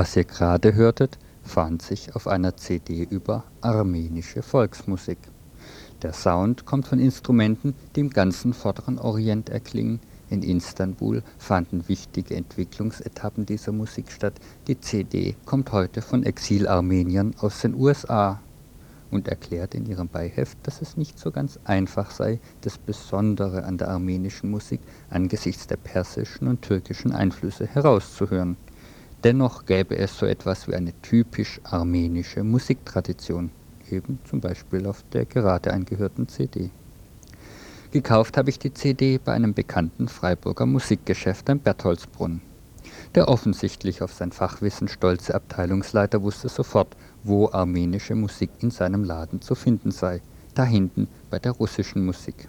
Was 0.00 0.16
ihr 0.16 0.24
gerade 0.24 0.72
hörtet, 0.72 1.18
fand 1.42 1.82
sich 1.82 2.16
auf 2.16 2.26
einer 2.26 2.56
CD 2.56 3.06
über 3.10 3.44
armenische 3.60 4.40
Volksmusik. 4.40 5.18
Der 6.00 6.14
Sound 6.14 6.64
kommt 6.64 6.88
von 6.88 6.98
Instrumenten, 6.98 7.74
die 7.94 8.00
im 8.00 8.08
ganzen 8.08 8.54
vorderen 8.54 8.98
Orient 8.98 9.50
erklingen. 9.50 10.00
In 10.30 10.42
Istanbul 10.42 11.22
fanden 11.36 11.86
wichtige 11.86 12.34
Entwicklungsetappen 12.34 13.44
dieser 13.44 13.72
Musik 13.72 14.10
statt. 14.10 14.32
Die 14.68 14.80
CD 14.80 15.36
kommt 15.44 15.70
heute 15.70 16.00
von 16.00 16.22
Exilarmeniern 16.22 17.34
aus 17.38 17.60
den 17.60 17.74
USA 17.74 18.40
und 19.10 19.28
erklärt 19.28 19.74
in 19.74 19.84
ihrem 19.84 20.08
Beiheft, 20.08 20.56
dass 20.62 20.80
es 20.80 20.96
nicht 20.96 21.18
so 21.18 21.30
ganz 21.30 21.58
einfach 21.64 22.10
sei, 22.10 22.40
das 22.62 22.78
Besondere 22.78 23.64
an 23.64 23.76
der 23.76 23.90
armenischen 23.90 24.50
Musik 24.50 24.80
angesichts 25.10 25.66
der 25.66 25.76
persischen 25.76 26.48
und 26.48 26.62
türkischen 26.62 27.12
Einflüsse 27.12 27.66
herauszuhören. 27.66 28.56
Dennoch 29.22 29.66
gäbe 29.66 29.98
es 29.98 30.16
so 30.16 30.24
etwas 30.24 30.66
wie 30.66 30.74
eine 30.74 30.94
typisch 31.02 31.60
armenische 31.64 32.42
Musiktradition, 32.42 33.50
eben 33.90 34.18
zum 34.24 34.40
Beispiel 34.40 34.86
auf 34.86 35.04
der 35.12 35.26
gerade 35.26 35.72
eingehörten 35.72 36.26
CD. 36.26 36.70
Gekauft 37.90 38.38
habe 38.38 38.48
ich 38.48 38.58
die 38.58 38.72
CD 38.72 39.18
bei 39.18 39.32
einem 39.32 39.52
bekannten 39.52 40.08
Freiburger 40.08 40.64
Musikgeschäft 40.64 41.50
am 41.50 41.58
Bertholdsbrunn. 41.58 42.40
Der 43.14 43.28
offensichtlich 43.28 44.00
auf 44.00 44.12
sein 44.12 44.32
Fachwissen 44.32 44.88
stolze 44.88 45.34
Abteilungsleiter 45.34 46.22
wusste 46.22 46.48
sofort, 46.48 46.96
wo 47.22 47.50
armenische 47.50 48.14
Musik 48.14 48.50
in 48.60 48.70
seinem 48.70 49.04
Laden 49.04 49.42
zu 49.42 49.54
finden 49.54 49.90
sei, 49.90 50.22
da 50.54 50.64
hinten 50.64 51.08
bei 51.28 51.38
der 51.38 51.52
russischen 51.52 52.06
Musik. 52.06 52.48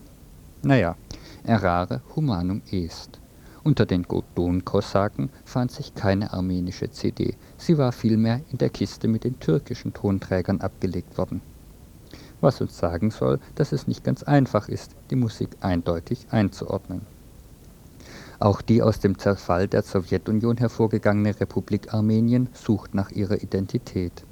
Naja, 0.63 0.95
errare 1.43 2.01
humanum 2.15 2.61
est. 2.71 3.20
Unter 3.63 3.85
den 3.85 4.03
Godon-Kosaken 4.03 5.29
fand 5.45 5.71
sich 5.71 5.93
keine 5.93 6.33
armenische 6.33 6.89
CD, 6.89 7.35
sie 7.57 7.77
war 7.77 7.91
vielmehr 7.91 8.41
in 8.51 8.57
der 8.57 8.71
Kiste 8.71 9.07
mit 9.07 9.23
den 9.23 9.39
türkischen 9.39 9.93
Tonträgern 9.93 10.61
abgelegt 10.61 11.15
worden. 11.19 11.41
Was 12.41 12.59
uns 12.59 12.75
sagen 12.75 13.11
soll, 13.11 13.39
dass 13.53 13.71
es 13.71 13.85
nicht 13.85 14.03
ganz 14.03 14.23
einfach 14.23 14.67
ist, 14.67 14.95
die 15.11 15.15
Musik 15.15 15.49
eindeutig 15.59 16.25
einzuordnen. 16.31 17.01
Auch 18.39 18.63
die 18.63 18.81
aus 18.81 18.99
dem 18.99 19.19
Zerfall 19.19 19.67
der 19.67 19.83
Sowjetunion 19.83 20.57
hervorgegangene 20.57 21.39
Republik 21.39 21.93
Armenien 21.93 22.49
sucht 22.53 22.95
nach 22.95 23.11
ihrer 23.11 23.43
Identität. 23.43 24.25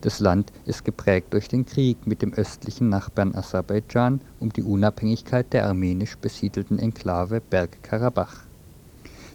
Das 0.00 0.20
Land 0.20 0.50
ist 0.64 0.86
geprägt 0.86 1.34
durch 1.34 1.48
den 1.48 1.66
Krieg 1.66 2.06
mit 2.06 2.22
dem 2.22 2.32
östlichen 2.32 2.88
Nachbarn 2.88 3.34
Aserbaidschan 3.34 4.22
um 4.40 4.50
die 4.50 4.62
Unabhängigkeit 4.62 5.52
der 5.52 5.66
armenisch 5.66 6.16
besiedelten 6.16 6.78
Enklave 6.78 7.42
Bergkarabach. 7.42 8.49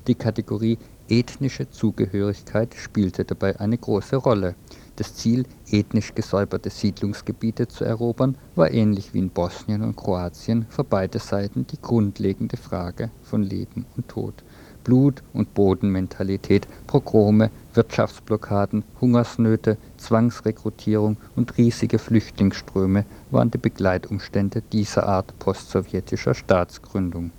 Die 0.08 0.16
Kategorie 0.16 0.78
ethnische 1.10 1.70
Zugehörigkeit 1.70 2.76
spielte 2.76 3.26
dabei 3.26 3.60
eine 3.60 3.78
große 3.78 4.16
Rolle. 4.18 4.56
Das 4.98 5.16
Ziel, 5.16 5.46
ethnisch 5.72 6.14
gesäuberte 6.14 6.70
Siedlungsgebiete 6.70 7.68
zu 7.68 7.84
erobern, 7.84 8.38
war 8.56 8.72
ähnlich 8.72 9.14
wie 9.14 9.20
in 9.20 9.30
Bosnien 9.30 9.82
und 9.82 9.96
Kroatien 9.96 10.68
für 10.70 10.84
beide 10.84 11.20
Seiten 11.20 11.66
die 11.68 11.82
grundlegende 11.82 12.56
Frage 12.56 13.10
von 13.24 13.42
Leben 13.44 13.86
und 13.98 14.08
Tod. 14.08 14.44
Blut- 14.84 15.24
und 15.34 15.56
Bodenmentalität, 15.56 16.68
Pogrome, 16.86 17.50
Wirtschaftsblockaden, 17.74 18.84
Hungersnöte, 19.02 19.78
Zwangsrekrutierung 19.98 21.18
und 21.36 21.58
riesige 21.58 21.98
Flüchtlingsströme 21.98 23.06
waren 23.32 23.50
die 23.50 23.58
Begleitumstände 23.58 24.62
dieser 24.72 25.08
Art 25.08 25.38
postsowjetischer 25.40 26.36
Staatsgründung. 26.36 27.32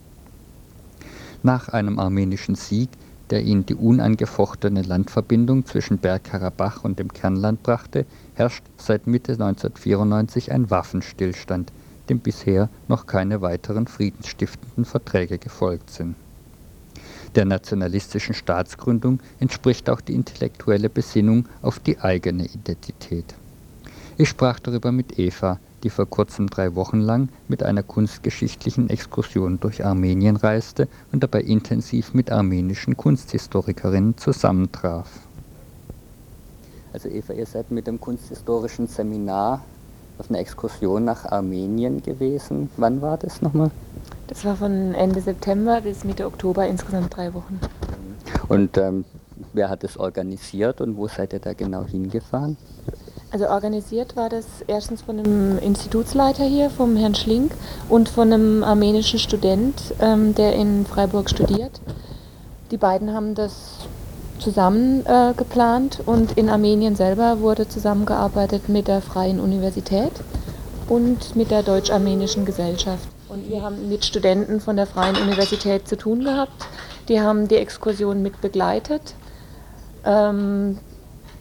Nach 1.46 1.68
einem 1.68 2.00
armenischen 2.00 2.56
Sieg, 2.56 2.88
der 3.30 3.44
ihnen 3.44 3.64
die 3.64 3.76
unangefochtene 3.76 4.82
Landverbindung 4.82 5.64
zwischen 5.64 5.98
Bergkarabach 5.98 6.82
und 6.82 6.98
dem 6.98 7.12
Kernland 7.12 7.62
brachte, 7.62 8.04
herrscht 8.34 8.64
seit 8.76 9.06
Mitte 9.06 9.34
1994 9.34 10.50
ein 10.50 10.70
Waffenstillstand, 10.70 11.70
dem 12.08 12.18
bisher 12.18 12.68
noch 12.88 13.06
keine 13.06 13.42
weiteren 13.42 13.86
friedensstiftenden 13.86 14.84
Verträge 14.84 15.38
gefolgt 15.38 15.90
sind. 15.90 16.16
Der 17.36 17.44
nationalistischen 17.44 18.34
Staatsgründung 18.34 19.20
entspricht 19.38 19.88
auch 19.88 20.00
die 20.00 20.14
intellektuelle 20.14 20.88
Besinnung 20.90 21.46
auf 21.62 21.78
die 21.78 22.00
eigene 22.00 22.46
Identität. 22.46 23.36
Ich 24.16 24.28
sprach 24.28 24.58
darüber 24.58 24.90
mit 24.90 25.16
Eva, 25.16 25.60
die 25.82 25.90
vor 25.90 26.06
kurzem 26.06 26.48
drei 26.48 26.74
Wochen 26.74 27.00
lang 27.00 27.28
mit 27.48 27.62
einer 27.62 27.82
kunstgeschichtlichen 27.82 28.90
Exkursion 28.90 29.60
durch 29.60 29.84
Armenien 29.84 30.36
reiste 30.36 30.88
und 31.12 31.22
dabei 31.22 31.42
intensiv 31.42 32.14
mit 32.14 32.30
armenischen 32.30 32.96
Kunsthistorikerinnen 32.96 34.16
zusammentraf. 34.16 35.08
Also 36.92 37.08
Eva, 37.08 37.34
ihr 37.34 37.46
seid 37.46 37.70
mit 37.70 37.86
dem 37.86 38.00
kunsthistorischen 38.00 38.86
Seminar 38.86 39.62
auf 40.18 40.30
einer 40.30 40.38
Exkursion 40.38 41.04
nach 41.04 41.26
Armenien 41.26 42.02
gewesen. 42.02 42.70
Wann 42.76 43.02
war 43.02 43.18
das 43.18 43.42
nochmal? 43.42 43.70
Das 44.28 44.44
war 44.44 44.56
von 44.56 44.94
Ende 44.94 45.20
September 45.20 45.80
bis 45.82 46.04
Mitte 46.04 46.26
Oktober, 46.26 46.66
insgesamt 46.66 47.14
drei 47.14 47.34
Wochen. 47.34 47.60
Und 48.48 48.76
ähm, 48.78 49.04
wer 49.52 49.68
hat 49.68 49.84
es 49.84 49.98
organisiert 49.98 50.80
und 50.80 50.96
wo 50.96 51.06
seid 51.06 51.32
ihr 51.32 51.38
da 51.38 51.52
genau 51.52 51.84
hingefahren? 51.84 52.56
Also 53.30 53.48
organisiert 53.48 54.16
war 54.16 54.28
das 54.28 54.46
erstens 54.66 55.02
von 55.02 55.18
einem 55.18 55.58
Institutsleiter 55.58 56.44
hier, 56.44 56.70
vom 56.70 56.96
Herrn 56.96 57.14
Schlink, 57.14 57.52
und 57.88 58.08
von 58.08 58.32
einem 58.32 58.62
armenischen 58.62 59.18
Student, 59.18 59.94
ähm, 60.00 60.34
der 60.34 60.54
in 60.54 60.86
Freiburg 60.86 61.28
studiert. 61.28 61.80
Die 62.70 62.76
beiden 62.76 63.12
haben 63.12 63.34
das 63.34 63.86
zusammen 64.38 65.04
äh, 65.06 65.32
geplant 65.36 66.00
und 66.06 66.32
in 66.32 66.48
Armenien 66.48 66.94
selber 66.94 67.40
wurde 67.40 67.68
zusammengearbeitet 67.68 68.68
mit 68.68 68.86
der 68.86 69.00
Freien 69.00 69.40
Universität. 69.40 70.12
und 70.88 71.34
mit 71.34 71.50
der 71.50 71.62
Deutsch-Armenischen 71.62 72.44
Gesellschaft. 72.44 73.08
Und 73.28 73.48
wir 73.48 73.62
haben 73.62 73.88
mit 73.88 74.04
Studenten 74.04 74.60
von 74.60 74.76
der 74.76 74.86
Freien 74.86 75.16
Universität 75.16 75.88
zu 75.88 75.96
tun 75.96 76.22
gehabt. 76.22 76.66
Die 77.08 77.20
haben 77.20 77.48
die 77.48 77.56
Exkursion 77.56 78.22
mit 78.22 78.40
begleitet. 78.40 79.14
Ähm, 80.04 80.78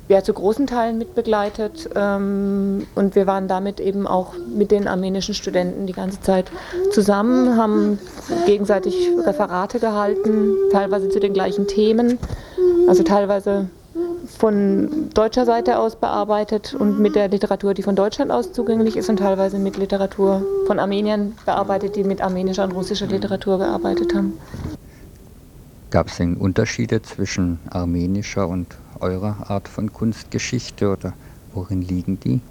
ja, 0.07 0.21
zu 0.23 0.33
großen 0.33 0.67
Teilen 0.67 0.97
mit 0.97 1.15
begleitet. 1.15 1.89
Ähm, 1.95 2.85
und 2.95 3.15
wir 3.15 3.27
waren 3.27 3.47
damit 3.47 3.79
eben 3.79 4.07
auch 4.07 4.33
mit 4.53 4.71
den 4.71 4.87
armenischen 4.87 5.33
Studenten 5.33 5.87
die 5.87 5.93
ganze 5.93 6.21
Zeit 6.21 6.51
zusammen, 6.91 7.57
haben 7.57 7.99
gegenseitig 8.45 9.09
Referate 9.25 9.79
gehalten, 9.79 10.53
teilweise 10.71 11.09
zu 11.09 11.19
den 11.19 11.33
gleichen 11.33 11.67
Themen, 11.67 12.19
also 12.87 13.03
teilweise 13.03 13.67
von 14.37 15.09
deutscher 15.13 15.45
Seite 15.45 15.79
aus 15.79 15.95
bearbeitet 15.95 16.73
und 16.73 16.99
mit 16.99 17.15
der 17.15 17.27
Literatur, 17.27 17.73
die 17.73 17.83
von 17.83 17.95
Deutschland 17.95 18.31
aus 18.31 18.51
zugänglich 18.53 18.97
ist 18.97 19.09
und 19.09 19.17
teilweise 19.17 19.59
mit 19.59 19.77
Literatur 19.77 20.43
von 20.65 20.79
Armeniern 20.79 21.33
bearbeitet, 21.45 21.95
die 21.95 22.03
mit 22.03 22.21
armenischer 22.21 22.63
und 22.63 22.71
russischer 22.71 23.05
Literatur 23.07 23.59
gearbeitet 23.59 24.13
haben. 24.13 24.33
Gab 25.91 26.07
es 26.07 26.17
denn 26.17 26.35
Unterschiede 26.35 27.01
zwischen 27.01 27.59
armenischer 27.69 28.47
und 28.47 28.75
eurer 29.05 29.49
Art 29.49 29.67
von 29.67 29.93
Kunstgeschichte 29.93 30.91
oder 30.91 31.13
worin 31.53 31.81
liegen 31.81 32.19
die? 32.19 32.41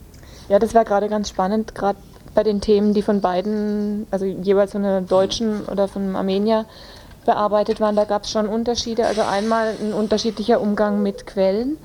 Ja, 0.49 0.59
das 0.59 0.75
war 0.75 0.85
gerade 0.85 1.09
ganz 1.09 1.29
spannend, 1.29 1.75
gerade 1.75 1.99
bei 2.35 2.43
den 2.43 2.61
Themen, 2.61 2.95
die 2.95 3.03
von 3.03 3.21
beiden, 3.21 4.07
also 4.11 4.25
jeweils 4.25 4.73
von 4.73 4.85
einer 4.85 5.01
Deutschen 5.01 5.65
oder 5.67 5.89
von 5.89 6.03
einem 6.03 6.17
Armenier 6.17 6.67
bearbeitet 7.25 7.81
waren, 7.81 7.97
da 7.97 8.05
gab 8.05 8.25
es 8.25 8.31
schon 8.31 8.47
Unterschiede. 8.49 9.07
Also 9.07 9.23
einmal 9.23 9.75
ein 9.81 9.93
unterschiedlicher 9.93 10.61
Umgang 10.61 11.03
mit 11.03 11.27
Quellen. 11.27 11.79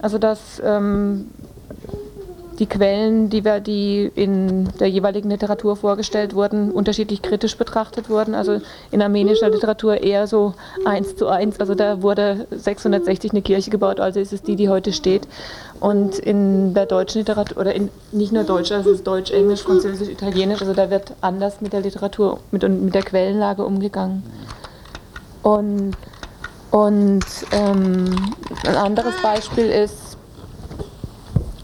Also 0.00 0.18
dass 0.18 0.62
ähm, 0.64 1.30
die 2.58 2.66
Quellen, 2.66 3.30
die, 3.30 3.44
wir, 3.44 3.60
die 3.60 4.10
in 4.14 4.68
der 4.80 4.88
jeweiligen 4.88 5.30
Literatur 5.30 5.76
vorgestellt 5.76 6.34
wurden, 6.34 6.72
unterschiedlich 6.72 7.22
kritisch 7.22 7.56
betrachtet 7.56 8.10
wurden. 8.10 8.34
Also 8.34 8.60
in 8.90 9.00
armenischer 9.00 9.48
Literatur 9.48 10.02
eher 10.02 10.26
so 10.26 10.54
eins 10.84 11.14
zu 11.14 11.28
eins. 11.28 11.60
Also 11.60 11.74
da 11.74 12.02
wurde 12.02 12.46
660 12.50 13.30
eine 13.30 13.42
Kirche 13.42 13.70
gebaut, 13.70 14.00
also 14.00 14.18
ist 14.18 14.32
es 14.32 14.42
die, 14.42 14.56
die 14.56 14.68
heute 14.68 14.92
steht. 14.92 15.28
Und 15.78 16.18
in 16.18 16.74
der 16.74 16.86
deutschen 16.86 17.20
Literatur, 17.20 17.58
oder 17.58 17.74
in, 17.74 17.90
nicht 18.10 18.32
nur 18.32 18.42
Deutsch, 18.42 18.72
also 18.72 18.90
es 18.90 18.98
ist 18.98 19.06
Deutsch, 19.06 19.30
Englisch, 19.30 19.62
Französisch, 19.62 20.08
Italienisch, 20.08 20.60
also 20.60 20.74
da 20.74 20.90
wird 20.90 21.12
anders 21.20 21.60
mit 21.60 21.72
der 21.72 21.82
Literatur, 21.82 22.40
mit, 22.50 22.68
mit 22.68 22.94
der 22.94 23.02
Quellenlage 23.02 23.64
umgegangen. 23.64 24.24
Und, 25.42 25.92
und 26.72 27.24
ähm, 27.52 28.34
ein 28.66 28.74
anderes 28.74 29.14
Beispiel 29.22 29.66
ist, 29.66 30.07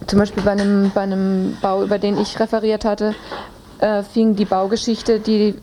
zum 0.07 0.19
Beispiel 0.19 0.43
bei 0.43 0.53
einem, 0.53 0.91
bei 0.95 1.03
einem 1.03 1.57
Bau, 1.61 1.83
über 1.83 1.99
den 1.99 2.19
ich 2.19 2.39
referiert 2.41 2.85
hatte, 2.85 3.15
äh, 3.79 4.03
fing 4.03 4.37
die 4.37 4.45
Baugeschichte, 4.45 5.21
die 5.21 5.55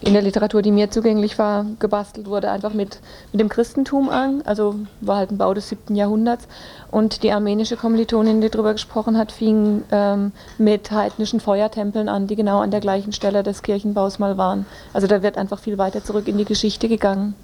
in 0.00 0.12
der 0.12 0.22
Literatur, 0.22 0.62
die 0.62 0.70
mir 0.70 0.90
zugänglich 0.90 1.38
war, 1.38 1.64
gebastelt 1.78 2.26
wurde, 2.26 2.50
einfach 2.50 2.72
mit, 2.72 3.00
mit 3.32 3.40
dem 3.40 3.48
Christentum 3.48 4.08
an. 4.08 4.42
Also 4.44 4.76
war 5.00 5.16
halt 5.16 5.30
ein 5.30 5.38
Bau 5.38 5.54
des 5.54 5.68
7. 5.70 5.96
Jahrhunderts. 5.96 6.46
Und 6.90 7.22
die 7.22 7.32
armenische 7.32 7.76
Kommilitonin, 7.76 8.40
die 8.40 8.50
darüber 8.50 8.72
gesprochen 8.72 9.16
hat, 9.16 9.32
fing 9.32 9.84
ähm, 9.90 10.32
mit 10.58 10.90
heidnischen 10.90 11.40
Feuertempeln 11.40 12.08
an, 12.08 12.26
die 12.26 12.36
genau 12.36 12.60
an 12.60 12.70
der 12.70 12.80
gleichen 12.80 13.12
Stelle 13.12 13.42
des 13.42 13.62
Kirchenbaus 13.62 14.18
mal 14.18 14.36
waren. 14.36 14.66
Also 14.92 15.06
da 15.06 15.22
wird 15.22 15.38
einfach 15.38 15.58
viel 15.58 15.78
weiter 15.78 16.04
zurück 16.04 16.28
in 16.28 16.36
die 16.36 16.44
Geschichte 16.44 16.88
gegangen. 16.88 17.34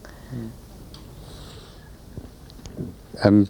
Ähm, 3.23 3.49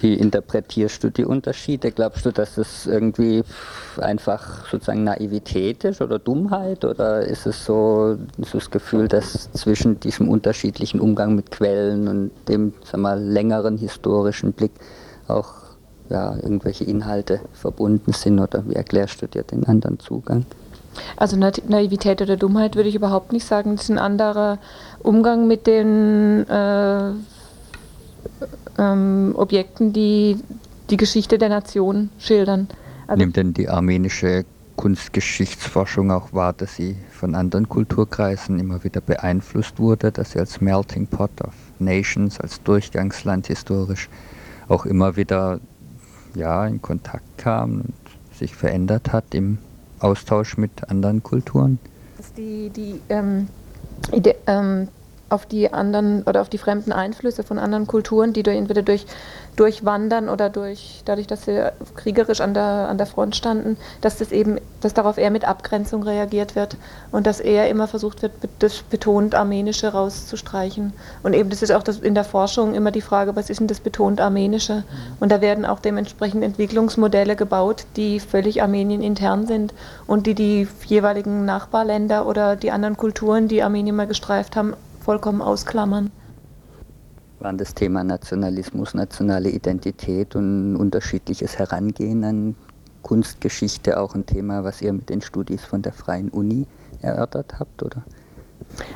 wie 0.00 0.14
interpretierst 0.14 1.02
du 1.02 1.10
die 1.10 1.24
Unterschiede? 1.24 1.90
Glaubst 1.90 2.24
du, 2.26 2.32
dass 2.32 2.58
es 2.58 2.86
irgendwie 2.86 3.42
einfach 4.00 4.66
sozusagen 4.70 5.04
Naivität 5.04 5.84
ist 5.84 6.00
oder 6.00 6.18
Dummheit? 6.18 6.84
Oder 6.84 7.22
ist 7.22 7.46
es 7.46 7.64
so, 7.64 8.16
so 8.38 8.58
das 8.58 8.70
Gefühl, 8.70 9.08
dass 9.08 9.50
zwischen 9.52 10.00
diesem 10.00 10.28
unterschiedlichen 10.28 11.00
Umgang 11.00 11.34
mit 11.34 11.50
Quellen 11.50 12.08
und 12.08 12.30
dem 12.48 12.72
sag 12.84 13.00
mal, 13.00 13.20
längeren 13.20 13.76
historischen 13.78 14.52
Blick 14.52 14.72
auch 15.26 15.52
ja, 16.08 16.36
irgendwelche 16.36 16.84
Inhalte 16.84 17.40
verbunden 17.52 18.12
sind? 18.12 18.38
Oder 18.38 18.64
wie 18.68 18.74
erklärst 18.74 19.22
du 19.22 19.26
dir 19.26 19.42
den 19.42 19.64
anderen 19.66 19.98
Zugang? 19.98 20.46
Also 21.16 21.36
Naivität 21.36 22.22
oder 22.22 22.36
Dummheit 22.36 22.76
würde 22.76 22.88
ich 22.88 22.94
überhaupt 22.94 23.32
nicht 23.32 23.46
sagen. 23.46 23.76
Das 23.76 23.84
ist 23.84 23.90
ein 23.90 23.98
anderer 23.98 24.58
Umgang 25.02 25.46
mit 25.46 25.66
den 25.66 26.48
äh, 26.48 27.12
ähm, 28.78 29.34
Objekten, 29.36 29.92
die 29.92 30.38
die 30.90 30.96
Geschichte 30.96 31.38
der 31.38 31.48
Nation 31.48 32.10
schildern. 32.18 32.68
Also 33.06 33.18
Nimmt 33.18 33.36
denn 33.36 33.54
die 33.54 33.68
armenische 33.68 34.44
Kunstgeschichtsforschung 34.76 36.10
auch 36.12 36.32
wahr, 36.32 36.52
dass 36.52 36.76
sie 36.76 36.96
von 37.10 37.34
anderen 37.34 37.68
Kulturkreisen 37.68 38.58
immer 38.60 38.84
wieder 38.84 39.00
beeinflusst 39.00 39.78
wurde, 39.78 40.12
dass 40.12 40.32
sie 40.32 40.38
als 40.38 40.60
Melting 40.60 41.08
Pot 41.08 41.30
of 41.42 41.52
Nations, 41.80 42.40
als 42.40 42.62
Durchgangsland 42.62 43.48
historisch 43.48 44.08
auch 44.68 44.86
immer 44.86 45.16
wieder 45.16 45.60
ja, 46.34 46.64
in 46.66 46.80
Kontakt 46.80 47.38
kam 47.38 47.80
und 47.80 47.94
sich 48.32 48.54
verändert 48.54 49.12
hat 49.12 49.34
im 49.34 49.58
Austausch 49.98 50.56
mit 50.56 50.88
anderen 50.88 51.22
Kulturen? 51.22 51.78
Die, 52.36 52.70
die 52.70 53.00
ähm, 53.08 53.48
ähm, 54.46 54.88
auf 55.30 55.46
die 55.46 55.72
anderen 55.72 56.22
oder 56.24 56.40
auf 56.40 56.48
die 56.48 56.58
fremden 56.58 56.92
Einflüsse 56.92 57.42
von 57.42 57.58
anderen 57.58 57.86
Kulturen, 57.86 58.32
die 58.32 58.42
durch, 58.42 58.56
entweder 58.56 58.82
durch 58.82 59.06
durchwandern 59.58 60.28
oder 60.28 60.50
durch 60.50 61.02
dadurch, 61.04 61.26
dass 61.26 61.44
sie 61.44 61.72
kriegerisch 61.96 62.40
an 62.40 62.54
der, 62.54 62.88
an 62.88 62.96
der 62.96 63.06
Front 63.06 63.34
standen, 63.34 63.76
dass 64.00 64.18
das 64.18 64.30
eben, 64.30 64.58
dass 64.80 64.94
darauf 64.94 65.18
eher 65.18 65.30
mit 65.30 65.44
Abgrenzung 65.44 66.04
reagiert 66.04 66.54
wird 66.54 66.76
und 67.10 67.26
dass 67.26 67.40
eher 67.40 67.68
immer 67.68 67.88
versucht 67.88 68.22
wird, 68.22 68.32
das 68.60 68.82
betont 68.82 69.34
Armenische 69.34 69.88
rauszustreichen. 69.88 70.92
Und 71.24 71.34
eben 71.34 71.50
das 71.50 71.62
ist 71.62 71.72
auch 71.72 71.82
das 71.82 71.98
in 71.98 72.14
der 72.14 72.24
Forschung 72.24 72.74
immer 72.74 72.92
die 72.92 73.00
Frage, 73.00 73.34
was 73.34 73.50
ist 73.50 73.58
denn 73.58 73.66
das 73.66 73.80
betont 73.80 74.20
Armenische? 74.20 74.84
Und 75.18 75.32
da 75.32 75.40
werden 75.40 75.64
auch 75.64 75.80
dementsprechend 75.80 76.44
Entwicklungsmodelle 76.44 77.34
gebaut, 77.34 77.84
die 77.96 78.20
völlig 78.20 78.62
Armenien 78.62 79.02
intern 79.02 79.46
sind 79.46 79.74
und 80.06 80.26
die 80.26 80.34
die 80.34 80.68
jeweiligen 80.86 81.44
Nachbarländer 81.44 82.26
oder 82.26 82.54
die 82.54 82.70
anderen 82.70 82.96
Kulturen, 82.96 83.48
die 83.48 83.62
Armenien 83.62 83.96
mal 83.96 84.06
gestreift 84.06 84.54
haben, 84.54 84.74
vollkommen 85.08 85.40
ausklammern. 85.40 86.10
Waren 87.38 87.56
das 87.56 87.72
Thema 87.72 88.04
Nationalismus, 88.04 88.92
nationale 88.92 89.48
Identität 89.48 90.36
und 90.36 90.76
unterschiedliches 90.76 91.58
Herangehen 91.58 92.24
an 92.24 92.56
Kunstgeschichte 93.00 93.98
auch 93.98 94.14
ein 94.14 94.26
Thema, 94.26 94.64
was 94.64 94.82
ihr 94.82 94.92
mit 94.92 95.08
den 95.08 95.22
Studis 95.22 95.64
von 95.64 95.80
der 95.80 95.94
Freien 95.94 96.28
Uni 96.28 96.66
erörtert 97.00 97.58
habt, 97.58 97.82
oder? 97.82 98.02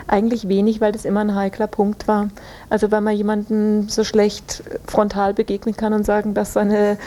Eigentlich 0.06 0.48
wenig, 0.48 0.82
weil 0.82 0.92
das 0.92 1.06
immer 1.06 1.20
ein 1.20 1.34
heikler 1.34 1.66
Punkt 1.66 2.06
war. 2.08 2.28
Also 2.68 2.90
weil 2.90 3.00
man 3.00 3.16
jemanden 3.16 3.88
so 3.88 4.04
schlecht 4.04 4.62
frontal 4.86 5.32
begegnen 5.32 5.74
kann 5.76 5.94
und 5.94 6.04
sagen, 6.04 6.34
dass 6.34 6.52
seine 6.52 6.98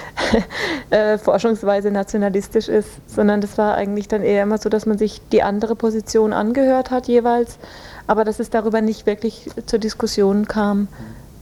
äh, 0.89 1.19
Forschungsweise 1.19 1.91
nationalistisch 1.91 2.69
ist, 2.69 2.89
sondern 3.07 3.41
das 3.41 3.59
war 3.59 3.75
eigentlich 3.75 4.07
dann 4.07 4.23
eher 4.23 4.41
immer 4.41 4.57
so, 4.57 4.69
dass 4.69 4.87
man 4.87 4.97
sich 4.97 5.21
die 5.31 5.43
andere 5.43 5.75
Position 5.75 6.33
angehört 6.33 6.89
hat 6.89 7.07
jeweils, 7.07 7.59
aber 8.07 8.23
dass 8.23 8.39
es 8.39 8.49
darüber 8.49 8.81
nicht 8.81 9.05
wirklich 9.05 9.49
zur 9.65 9.79
Diskussion 9.79 10.47
kam. 10.47 10.87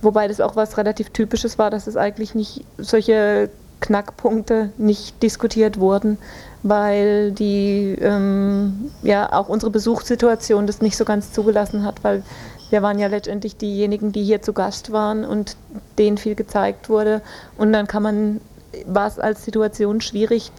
Wobei 0.01 0.27
das 0.27 0.41
auch 0.41 0.55
was 0.55 0.77
relativ 0.77 1.11
Typisches 1.11 1.57
war, 1.57 1.69
dass 1.69 1.87
es 1.87 1.95
eigentlich 1.95 2.35
nicht 2.35 2.65
solche 2.77 3.49
Knackpunkte 3.79 4.71
nicht 4.77 5.21
diskutiert 5.21 5.79
wurden, 5.79 6.17
weil 6.61 7.31
die 7.31 7.97
ähm, 8.01 8.91
ja 9.01 9.31
auch 9.31 9.49
unsere 9.49 9.71
Besuchssituation 9.71 10.67
das 10.67 10.81
nicht 10.81 10.97
so 10.97 11.05
ganz 11.05 11.33
zugelassen 11.33 11.83
hat, 11.83 12.03
weil 12.03 12.23
wir 12.69 12.81
waren 12.81 12.97
ja 12.97 13.07
letztendlich 13.07 13.57
diejenigen, 13.57 14.11
die 14.11 14.23
hier 14.23 14.41
zu 14.41 14.53
Gast 14.53 14.91
waren 14.91 15.25
und 15.25 15.57
denen 15.99 16.17
viel 16.17 16.33
gezeigt 16.33 16.89
wurde. 16.89 17.21
Und 17.57 17.71
dann 17.71 17.87
kann 17.87 18.01
man, 18.01 18.41
war 18.87 19.07
es 19.07 19.19
als 19.19 19.45
Situation 19.45 20.01
schwierig 20.01 20.51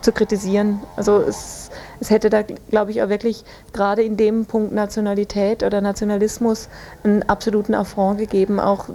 zu 0.00 0.12
kritisieren. 0.12 0.80
Also 0.96 1.18
es, 1.18 1.70
es 2.00 2.10
hätte 2.10 2.30
da, 2.30 2.42
glaube 2.42 2.90
ich, 2.90 3.02
auch 3.02 3.08
wirklich 3.08 3.44
gerade 3.72 4.02
in 4.02 4.16
dem 4.16 4.46
Punkt 4.46 4.72
Nationalität 4.72 5.62
oder 5.62 5.80
Nationalismus 5.80 6.68
einen 7.02 7.22
absoluten 7.24 7.74
Affront 7.74 8.18
gegeben. 8.18 8.60
Auch 8.60 8.86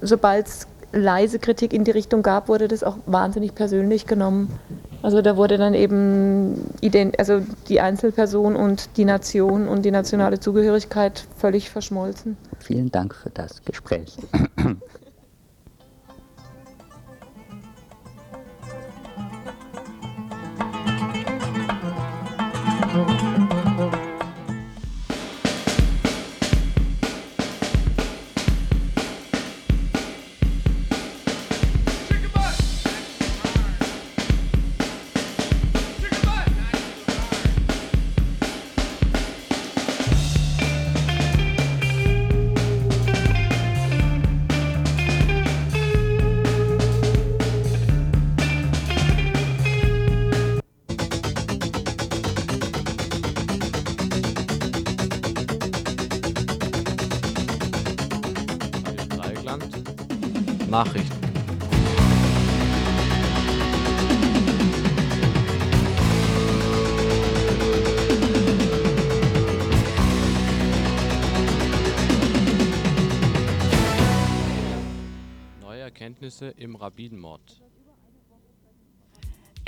sobald 0.00 0.46
es 0.46 0.66
leise 0.92 1.38
Kritik 1.38 1.72
in 1.72 1.84
die 1.84 1.90
Richtung 1.90 2.22
gab, 2.22 2.48
wurde 2.48 2.68
das 2.68 2.82
auch 2.82 2.96
wahnsinnig 3.06 3.54
persönlich 3.54 4.06
genommen. 4.06 4.58
Also 5.02 5.22
da 5.22 5.36
wurde 5.36 5.58
dann 5.58 5.74
eben 5.74 6.70
also 7.18 7.42
die 7.68 7.80
Einzelperson 7.80 8.56
und 8.56 8.96
die 8.96 9.04
Nation 9.04 9.68
und 9.68 9.84
die 9.84 9.90
nationale 9.90 10.40
Zugehörigkeit 10.40 11.26
völlig 11.36 11.70
verschmolzen. 11.70 12.36
Vielen 12.58 12.90
Dank 12.90 13.14
für 13.14 13.30
das 13.30 13.62
Gespräch. 13.64 14.16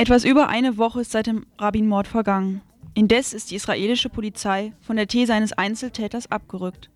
Etwas 0.09 0.25
über 0.25 0.49
eine 0.49 0.79
Woche 0.79 1.03
ist 1.03 1.11
seit 1.11 1.27
dem 1.27 1.45
Rabbinmord 1.59 2.09
vergangen. 2.09 2.63
Indes 2.95 3.35
ist 3.35 3.51
die 3.51 3.57
israelische 3.57 4.09
Polizei 4.09 4.73
von 4.81 4.97
der 4.97 5.07
These 5.07 5.35
eines 5.35 5.53
Einzeltäters 5.53 6.33
abgerückt. 6.33 6.89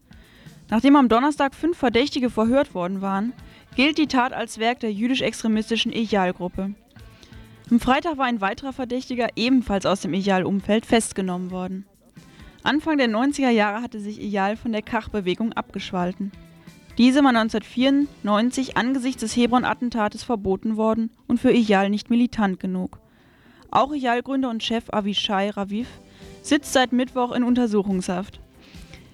Nachdem 0.71 0.97
am 0.97 1.11
Donnerstag 1.11 1.55
fünf 1.55 1.77
Verdächtige 1.77 2.31
verhört 2.31 2.75
worden 2.75 3.03
waren, 3.03 3.35
gilt 3.77 3.99
die 3.99 4.07
Tat 4.07 4.33
als 4.33 4.57
Werk 4.57 4.81
der 4.81 4.95
jüdisch-extremistischen 4.95 5.93
Ejal-Gruppe. 5.93 6.75
Am 7.71 7.81
Freitag 7.81 8.17
war 8.17 8.25
ein 8.25 8.41
weiterer 8.41 8.73
Verdächtiger, 8.73 9.29
ebenfalls 9.37 9.85
aus 9.85 10.01
dem 10.01 10.15
Ejal-Umfeld, 10.15 10.87
festgenommen 10.87 11.51
worden. 11.51 11.85
Anfang 12.63 12.97
der 12.97 13.11
90er 13.11 13.51
Jahre 13.51 13.83
hatte 13.83 14.01
sich 14.01 14.23
Ejal 14.23 14.57
von 14.57 14.73
der 14.73 14.81
Kach-Bewegung 14.81 15.53
abgespalten. 15.53 16.33
Diese 16.97 17.23
war 17.23 17.29
1994 17.29 18.79
angesichts 18.79 19.21
des 19.21 19.37
Hebron-Attentates 19.37 20.25
verboten 20.25 20.79
worden 20.79 21.11
und 21.27 21.41
für 21.41 21.53
Ejal 21.53 21.91
nicht 21.91 22.09
militant 22.09 22.59
genug. 22.59 23.01
Auch 23.73 23.91
Ejal-Gründer 23.95 24.51
und 24.51 24.62
Chef 24.62 24.85
Avishai 24.93 25.49
Raviv 25.49 25.89
sitzt 26.43 26.75
seit 26.75 26.93
Mittwoch 26.93 27.33
in 27.33 27.43
Untersuchungshaft. 27.43 28.39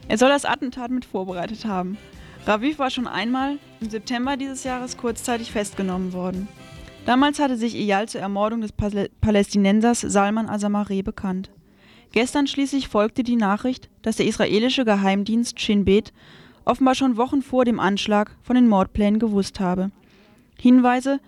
Er 0.08 0.18
soll 0.18 0.30
das 0.30 0.44
Attentat 0.44 0.90
mit 0.90 1.04
vorbereitet 1.04 1.64
haben. 1.64 1.96
Raviv 2.44 2.80
war 2.80 2.90
schon 2.90 3.06
einmal 3.06 3.58
im 3.80 3.88
September 3.88 4.36
dieses 4.36 4.64
Jahres 4.64 4.96
kurzzeitig 4.96 5.52
festgenommen 5.52 6.12
worden. 6.12 6.48
Damals 7.06 7.38
hatte 7.38 7.56
sich 7.56 7.76
Eyal 7.76 8.08
zur 8.08 8.20
Ermordung 8.20 8.60
des 8.60 8.72
Pal 8.72 9.08
Palästinensers 9.20 10.00
Salman 10.00 10.48
Asamareh 10.48 11.02
bekannt. 11.02 11.50
Gestern 12.10 12.48
schließlich 12.48 12.88
folgte 12.88 13.22
die 13.22 13.36
Nachricht, 13.36 13.88
dass 14.02 14.16
der 14.16 14.26
israelische 14.26 14.84
Geheimdienst 14.84 15.60
Shin 15.60 15.84
Bet 15.84 16.12
offenbar 16.64 16.96
schon 16.96 17.16
Wochen 17.16 17.42
vor 17.42 17.64
dem 17.64 17.78
Anschlag 17.78 18.32
von 18.42 18.56
den 18.56 18.66
Mordplänen 18.66 19.20
gewusst 19.20 19.60
habe. 19.60 19.92
Hinweise 20.58 21.20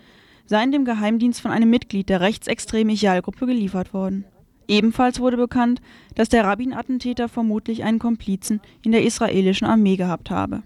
seien 0.50 0.72
dem 0.72 0.84
Geheimdienst 0.84 1.40
von 1.40 1.52
einem 1.52 1.70
Mitglied 1.70 2.08
der 2.08 2.20
rechtsextremen 2.20 2.96
Ijal-Gruppe 2.96 3.46
geliefert 3.46 3.94
worden. 3.94 4.24
Ebenfalls 4.66 5.20
wurde 5.20 5.36
bekannt, 5.36 5.80
dass 6.16 6.28
der 6.28 6.42
Rabbin-Attentäter 6.42 7.28
vermutlich 7.28 7.84
einen 7.84 8.00
Komplizen 8.00 8.60
in 8.82 8.90
der 8.90 9.04
israelischen 9.04 9.68
Armee 9.68 9.94
gehabt 9.94 10.28
habe. 10.28 10.64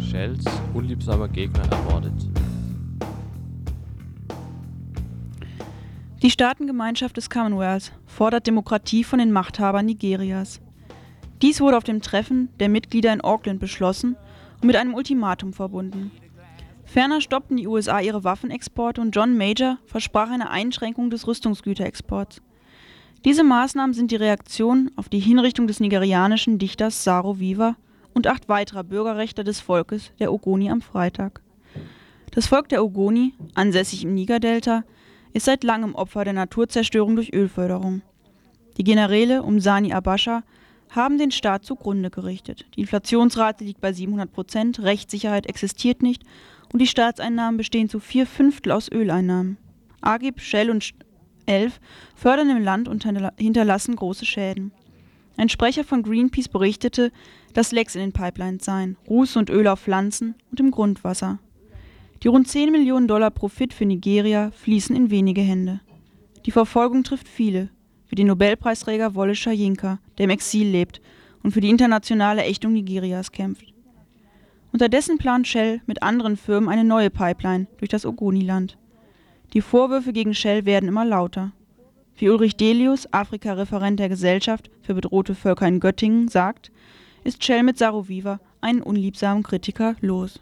Shells 0.00 0.46
unliebsamer 0.72 1.28
Gegner 1.28 1.70
ermordet. 1.70 2.47
Die 6.20 6.32
Staatengemeinschaft 6.32 7.16
des 7.16 7.30
Commonwealth 7.30 7.92
fordert 8.06 8.48
Demokratie 8.48 9.04
von 9.04 9.20
den 9.20 9.30
Machthabern 9.30 9.86
Nigerias. 9.86 10.60
Dies 11.42 11.60
wurde 11.60 11.76
auf 11.76 11.84
dem 11.84 12.02
Treffen 12.02 12.48
der 12.58 12.68
Mitglieder 12.68 13.12
in 13.12 13.20
Auckland 13.20 13.60
beschlossen 13.60 14.16
und 14.60 14.66
mit 14.66 14.74
einem 14.74 14.94
Ultimatum 14.94 15.52
verbunden. 15.52 16.10
Ferner 16.84 17.20
stoppten 17.20 17.56
die 17.56 17.68
USA 17.68 18.00
ihre 18.00 18.24
Waffenexporte 18.24 19.00
und 19.00 19.14
John 19.14 19.36
Major 19.36 19.78
versprach 19.86 20.28
eine 20.28 20.50
Einschränkung 20.50 21.08
des 21.08 21.28
Rüstungsgüterexports. 21.28 22.42
Diese 23.24 23.44
Maßnahmen 23.44 23.94
sind 23.94 24.10
die 24.10 24.16
Reaktion 24.16 24.90
auf 24.96 25.08
die 25.08 25.20
Hinrichtung 25.20 25.68
des 25.68 25.78
nigerianischen 25.78 26.58
Dichters 26.58 27.04
Saro 27.04 27.38
Viva 27.38 27.76
und 28.12 28.26
acht 28.26 28.48
weiterer 28.48 28.82
Bürgerrechte 28.82 29.44
des 29.44 29.60
Volkes 29.60 30.10
der 30.18 30.32
Ogoni 30.32 30.68
am 30.68 30.80
Freitag. 30.80 31.42
Das 32.32 32.48
Volk 32.48 32.68
der 32.68 32.84
Ogoni, 32.84 33.34
ansässig 33.54 34.02
im 34.02 34.14
Nigerdelta, 34.14 34.82
ist 35.32 35.46
seit 35.46 35.64
langem 35.64 35.94
Opfer 35.94 36.24
der 36.24 36.32
Naturzerstörung 36.32 37.16
durch 37.16 37.32
Ölförderung. 37.32 38.02
Die 38.76 38.84
Generäle 38.84 39.42
um 39.42 39.60
Sani 39.60 39.92
Abascha 39.92 40.42
haben 40.90 41.18
den 41.18 41.30
Staat 41.30 41.64
zugrunde 41.64 42.10
gerichtet. 42.10 42.66
Die 42.76 42.80
Inflationsrate 42.80 43.64
liegt 43.64 43.80
bei 43.80 43.92
700 43.92 44.32
Prozent, 44.32 44.80
Rechtssicherheit 44.80 45.46
existiert 45.46 46.02
nicht 46.02 46.22
und 46.72 46.80
die 46.80 46.86
Staatseinnahmen 46.86 47.56
bestehen 47.56 47.88
zu 47.88 48.00
vier 48.00 48.26
Fünftel 48.26 48.72
aus 48.72 48.90
Öleinnahmen. 48.90 49.58
Agib, 50.00 50.40
Shell 50.40 50.70
und 50.70 50.94
11 51.46 51.80
fördern 52.14 52.50
im 52.50 52.62
Land 52.62 52.88
und 52.88 53.04
hinterlassen 53.38 53.96
große 53.96 54.24
Schäden. 54.24 54.72
Ein 55.36 55.48
Sprecher 55.48 55.84
von 55.84 56.02
Greenpeace 56.02 56.48
berichtete, 56.48 57.12
dass 57.52 57.72
Lecks 57.72 57.94
in 57.94 58.00
den 58.00 58.12
Pipelines 58.12 58.64
seien, 58.64 58.96
Ruß 59.08 59.36
und 59.36 59.50
Öl 59.50 59.66
auf 59.68 59.80
Pflanzen 59.80 60.34
und 60.50 60.60
im 60.60 60.70
Grundwasser. 60.70 61.38
Die 62.22 62.28
rund 62.28 62.48
10 62.48 62.72
Millionen 62.72 63.06
Dollar 63.06 63.30
Profit 63.30 63.72
für 63.72 63.86
Nigeria 63.86 64.50
fließen 64.50 64.96
in 64.96 65.10
wenige 65.10 65.40
Hände. 65.40 65.80
Die 66.46 66.50
Verfolgung 66.50 67.04
trifft 67.04 67.28
viele, 67.28 67.68
wie 68.08 68.16
den 68.16 68.26
Nobelpreisträger 68.26 69.14
Wolle 69.14 69.36
Soyinka, 69.36 70.00
der 70.16 70.24
im 70.24 70.30
Exil 70.30 70.66
lebt 70.66 71.00
und 71.44 71.52
für 71.52 71.60
die 71.60 71.70
internationale 71.70 72.42
Ächtung 72.44 72.72
Nigerias 72.72 73.30
kämpft. 73.30 73.72
Unterdessen 74.72 75.18
plant 75.18 75.46
Shell 75.46 75.80
mit 75.86 76.02
anderen 76.02 76.36
Firmen 76.36 76.68
eine 76.68 76.84
neue 76.84 77.10
Pipeline 77.10 77.68
durch 77.78 77.88
das 77.88 78.04
Ogoniland. 78.04 78.76
Die 79.52 79.60
Vorwürfe 79.60 80.12
gegen 80.12 80.34
Shell 80.34 80.66
werden 80.66 80.88
immer 80.88 81.04
lauter. 81.04 81.52
Wie 82.16 82.28
Ulrich 82.28 82.56
Delius, 82.56 83.12
Afrika-Referent 83.12 84.00
der 84.00 84.08
Gesellschaft 84.08 84.70
für 84.82 84.94
bedrohte 84.94 85.36
Völker 85.36 85.68
in 85.68 85.78
Göttingen, 85.78 86.26
sagt, 86.26 86.72
ist 87.22 87.44
Shell 87.44 87.62
mit 87.62 87.78
Saroviva 87.78 88.40
einen 88.60 88.82
unliebsamen 88.82 89.44
Kritiker 89.44 89.94
los. 90.00 90.40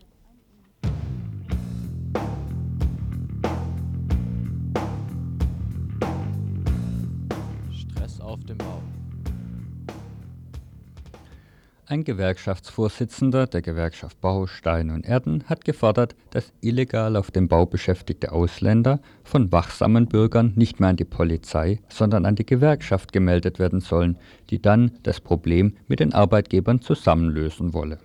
Ein 11.88 12.02
Gewerkschaftsvorsitzender 12.02 13.46
der 13.46 13.62
Gewerkschaft 13.62 14.20
Bau, 14.20 14.48
Stein 14.48 14.90
und 14.90 15.06
Erden 15.06 15.44
hat 15.44 15.64
gefordert, 15.64 16.16
dass 16.30 16.52
illegal 16.60 17.14
auf 17.14 17.30
dem 17.30 17.46
Bau 17.46 17.64
beschäftigte 17.64 18.32
Ausländer 18.32 18.98
von 19.22 19.52
wachsamen 19.52 20.06
Bürgern 20.08 20.52
nicht 20.56 20.80
mehr 20.80 20.88
an 20.88 20.96
die 20.96 21.04
Polizei, 21.04 21.78
sondern 21.88 22.26
an 22.26 22.34
die 22.34 22.44
Gewerkschaft 22.44 23.12
gemeldet 23.12 23.60
werden 23.60 23.78
sollen, 23.78 24.18
die 24.50 24.60
dann 24.60 24.98
das 25.04 25.20
Problem 25.20 25.76
mit 25.86 26.00
den 26.00 26.12
Arbeitgebern 26.12 26.80
zusammenlösen 26.80 27.72
wolle. 27.72 27.98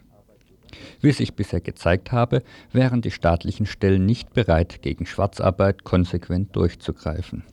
Wie 0.99 1.11
sich 1.11 1.33
bisher 1.33 1.59
gezeigt 1.59 2.11
habe, 2.11 2.43
wären 2.71 3.01
die 3.01 3.09
staatlichen 3.09 3.65
Stellen 3.65 4.05
nicht 4.05 4.31
bereit, 4.33 4.83
gegen 4.83 5.07
Schwarzarbeit 5.07 5.83
konsequent 5.83 6.55
durchzugreifen. 6.55 7.45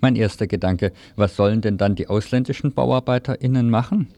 Mein 0.00 0.16
erster 0.16 0.48
Gedanke, 0.48 0.90
was 1.14 1.36
sollen 1.36 1.60
denn 1.60 1.78
dann 1.78 1.94
die 1.94 2.08
ausländischen 2.08 2.72
BauarbeiterInnen 2.72 3.70
machen? 3.70 4.08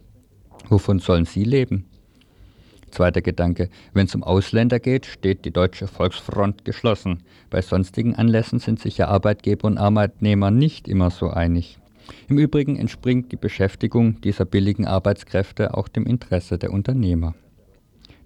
Wovon 0.68 0.98
sollen 0.98 1.24
sie 1.24 1.44
leben? 1.44 1.86
Zweiter 2.90 3.22
Gedanke, 3.22 3.70
wenn 3.94 4.06
es 4.06 4.14
um 4.14 4.22
Ausländer 4.22 4.78
geht, 4.78 5.06
steht 5.06 5.46
die 5.46 5.50
Deutsche 5.50 5.86
Volksfront 5.86 6.64
geschlossen. 6.66 7.22
Bei 7.48 7.62
sonstigen 7.62 8.14
Anlässen 8.14 8.58
sind 8.58 8.80
sich 8.80 8.98
ja 8.98 9.08
Arbeitgeber 9.08 9.66
und 9.66 9.78
Arbeitnehmer 9.78 10.50
nicht 10.50 10.88
immer 10.88 11.10
so 11.10 11.30
einig. 11.30 11.78
Im 12.28 12.38
Übrigen 12.38 12.76
entspringt 12.76 13.32
die 13.32 13.36
Beschäftigung 13.36 14.20
dieser 14.20 14.44
billigen 14.44 14.86
Arbeitskräfte 14.86 15.74
auch 15.74 15.88
dem 15.88 16.06
Interesse 16.06 16.58
der 16.58 16.72
Unternehmer. 16.72 17.34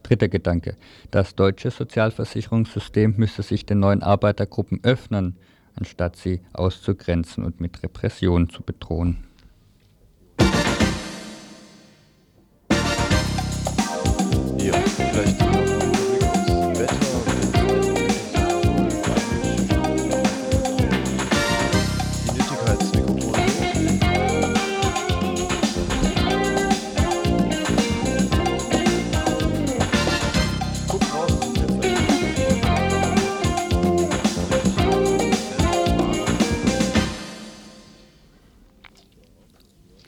Dritter 0.02 0.28
Gedanke, 0.28 0.76
das 1.10 1.34
deutsche 1.34 1.70
Sozialversicherungssystem 1.70 3.14
müsse 3.16 3.42
sich 3.42 3.66
den 3.66 3.80
neuen 3.80 4.02
Arbeitergruppen 4.02 4.80
öffnen, 4.82 5.36
anstatt 5.74 6.16
sie 6.16 6.40
auszugrenzen 6.52 7.44
und 7.44 7.60
mit 7.60 7.82
Repression 7.82 8.48
zu 8.48 8.62
bedrohen. 8.62 9.25
Dem 14.72 14.82
Fenster. 14.84 15.46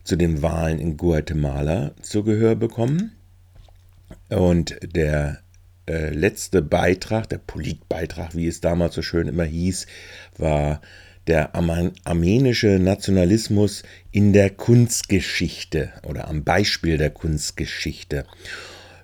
zu 0.04 0.16
den 0.16 0.42
Wahlen 0.42 0.78
in 0.78 0.96
Guatemala 0.96 1.92
zu 2.00 2.22
Gehör 2.22 2.54
bekommen. 2.54 3.12
Und 4.28 4.78
der 4.82 5.40
äh, 5.86 6.10
letzte 6.10 6.62
Beitrag, 6.62 7.28
der 7.28 7.38
Politbeitrag, 7.38 8.34
wie 8.34 8.46
es 8.46 8.60
damals 8.60 8.94
so 8.94 9.02
schön 9.02 9.28
immer 9.28 9.44
hieß, 9.44 9.86
war 10.38 10.80
der 11.26 11.54
armenische 11.54 12.78
Nationalismus 12.78 13.82
in 14.12 14.32
der 14.32 14.50
Kunstgeschichte 14.50 15.92
oder 16.06 16.28
am 16.28 16.44
Beispiel 16.44 16.98
der 16.98 17.10
Kunstgeschichte. 17.10 18.24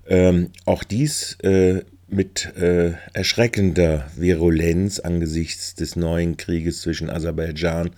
Ähm, 0.06 0.50
auch 0.64 0.84
dies 0.84 1.38
äh, 1.42 1.82
mit 2.08 2.54
äh, 2.56 2.92
erschreckender 3.12 4.10
Virulenz 4.16 4.98
angesichts 4.98 5.74
des 5.74 5.96
neuen 5.96 6.36
Krieges 6.36 6.80
zwischen 6.80 7.08
Aserbaidschan 7.08 7.90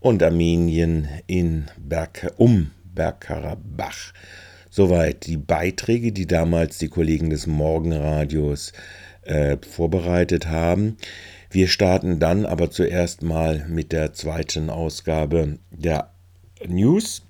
und 0.00 0.22
Armenien 0.22 1.08
in 1.26 1.66
Berg, 1.78 2.32
um 2.36 2.70
Bergkarabach. 2.94 4.12
Soweit 4.70 5.26
die 5.26 5.38
Beiträge, 5.38 6.12
die 6.12 6.26
damals 6.26 6.78
die 6.78 6.88
Kollegen 6.88 7.30
des 7.30 7.46
Morgenradios 7.46 8.72
äh, 9.22 9.56
vorbereitet 9.68 10.46
haben. 10.48 10.98
Wir 11.50 11.66
starten 11.68 12.18
dann 12.20 12.44
aber 12.44 12.70
zuerst 12.70 13.22
mal 13.22 13.64
mit 13.68 13.92
der 13.92 14.12
zweiten 14.12 14.68
Ausgabe 14.68 15.58
der 15.70 16.10
News. 16.66 17.22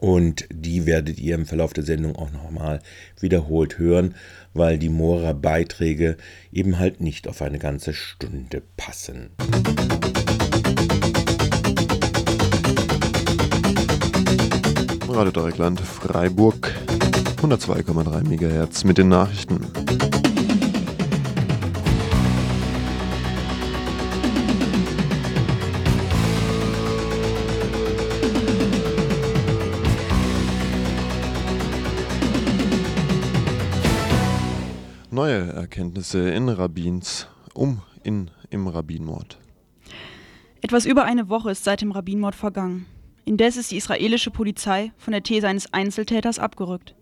Und 0.00 0.48
die 0.50 0.86
werdet 0.86 1.20
ihr 1.20 1.36
im 1.36 1.46
Verlauf 1.46 1.72
der 1.72 1.84
Sendung 1.84 2.16
auch 2.16 2.32
nochmal 2.32 2.80
wiederholt 3.20 3.78
hören, 3.78 4.16
weil 4.52 4.76
die 4.76 4.88
Mora-Beiträge 4.88 6.16
eben 6.50 6.80
halt 6.80 7.00
nicht 7.00 7.28
auf 7.28 7.40
eine 7.42 7.60
ganze 7.60 7.94
Stunde 7.94 8.62
passen. 8.76 9.30
Radio 15.08 15.30
Dreieckland 15.30 15.80
Freiburg 15.80 16.74
102,3 17.36 18.24
MHz 18.24 18.82
mit 18.82 18.98
den 18.98 19.08
Nachrichten. 19.08 19.71
Erkenntnisse 36.02 36.30
in 36.30 36.48
Rabbins 36.48 37.28
um 37.54 37.80
in 38.02 38.28
im 38.50 38.66
Rabbinmord. 38.66 39.38
Etwas 40.60 40.84
über 40.84 41.04
eine 41.04 41.28
Woche 41.28 41.52
ist 41.52 41.62
seit 41.62 41.80
dem 41.80 41.92
Rabbinmord 41.92 42.34
vergangen. 42.34 42.86
Indes 43.24 43.56
ist 43.56 43.70
die 43.70 43.76
israelische 43.76 44.32
Polizei 44.32 44.90
von 44.96 45.12
der 45.12 45.22
These 45.22 45.46
eines 45.46 45.72
Einzeltäters 45.72 46.40
abgerückt. 46.40 46.96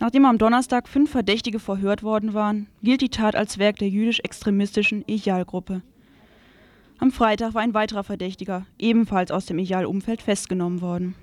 Nachdem 0.00 0.24
am 0.24 0.38
Donnerstag 0.38 0.88
fünf 0.88 1.12
Verdächtige 1.12 1.60
verhört 1.60 2.02
worden 2.02 2.34
waren, 2.34 2.66
gilt 2.82 3.02
die 3.02 3.08
Tat 3.08 3.36
als 3.36 3.58
Werk 3.58 3.78
der 3.78 3.88
jüdisch-extremistischen 3.88 5.04
Ejal-Gruppe. 5.06 5.82
Am 6.98 7.12
Freitag 7.12 7.54
war 7.54 7.62
ein 7.62 7.74
weiterer 7.74 8.02
Verdächtiger, 8.02 8.66
ebenfalls 8.80 9.30
aus 9.30 9.46
dem 9.46 9.60
Ejal-Umfeld, 9.60 10.22
festgenommen 10.22 10.80
worden. 10.80 11.14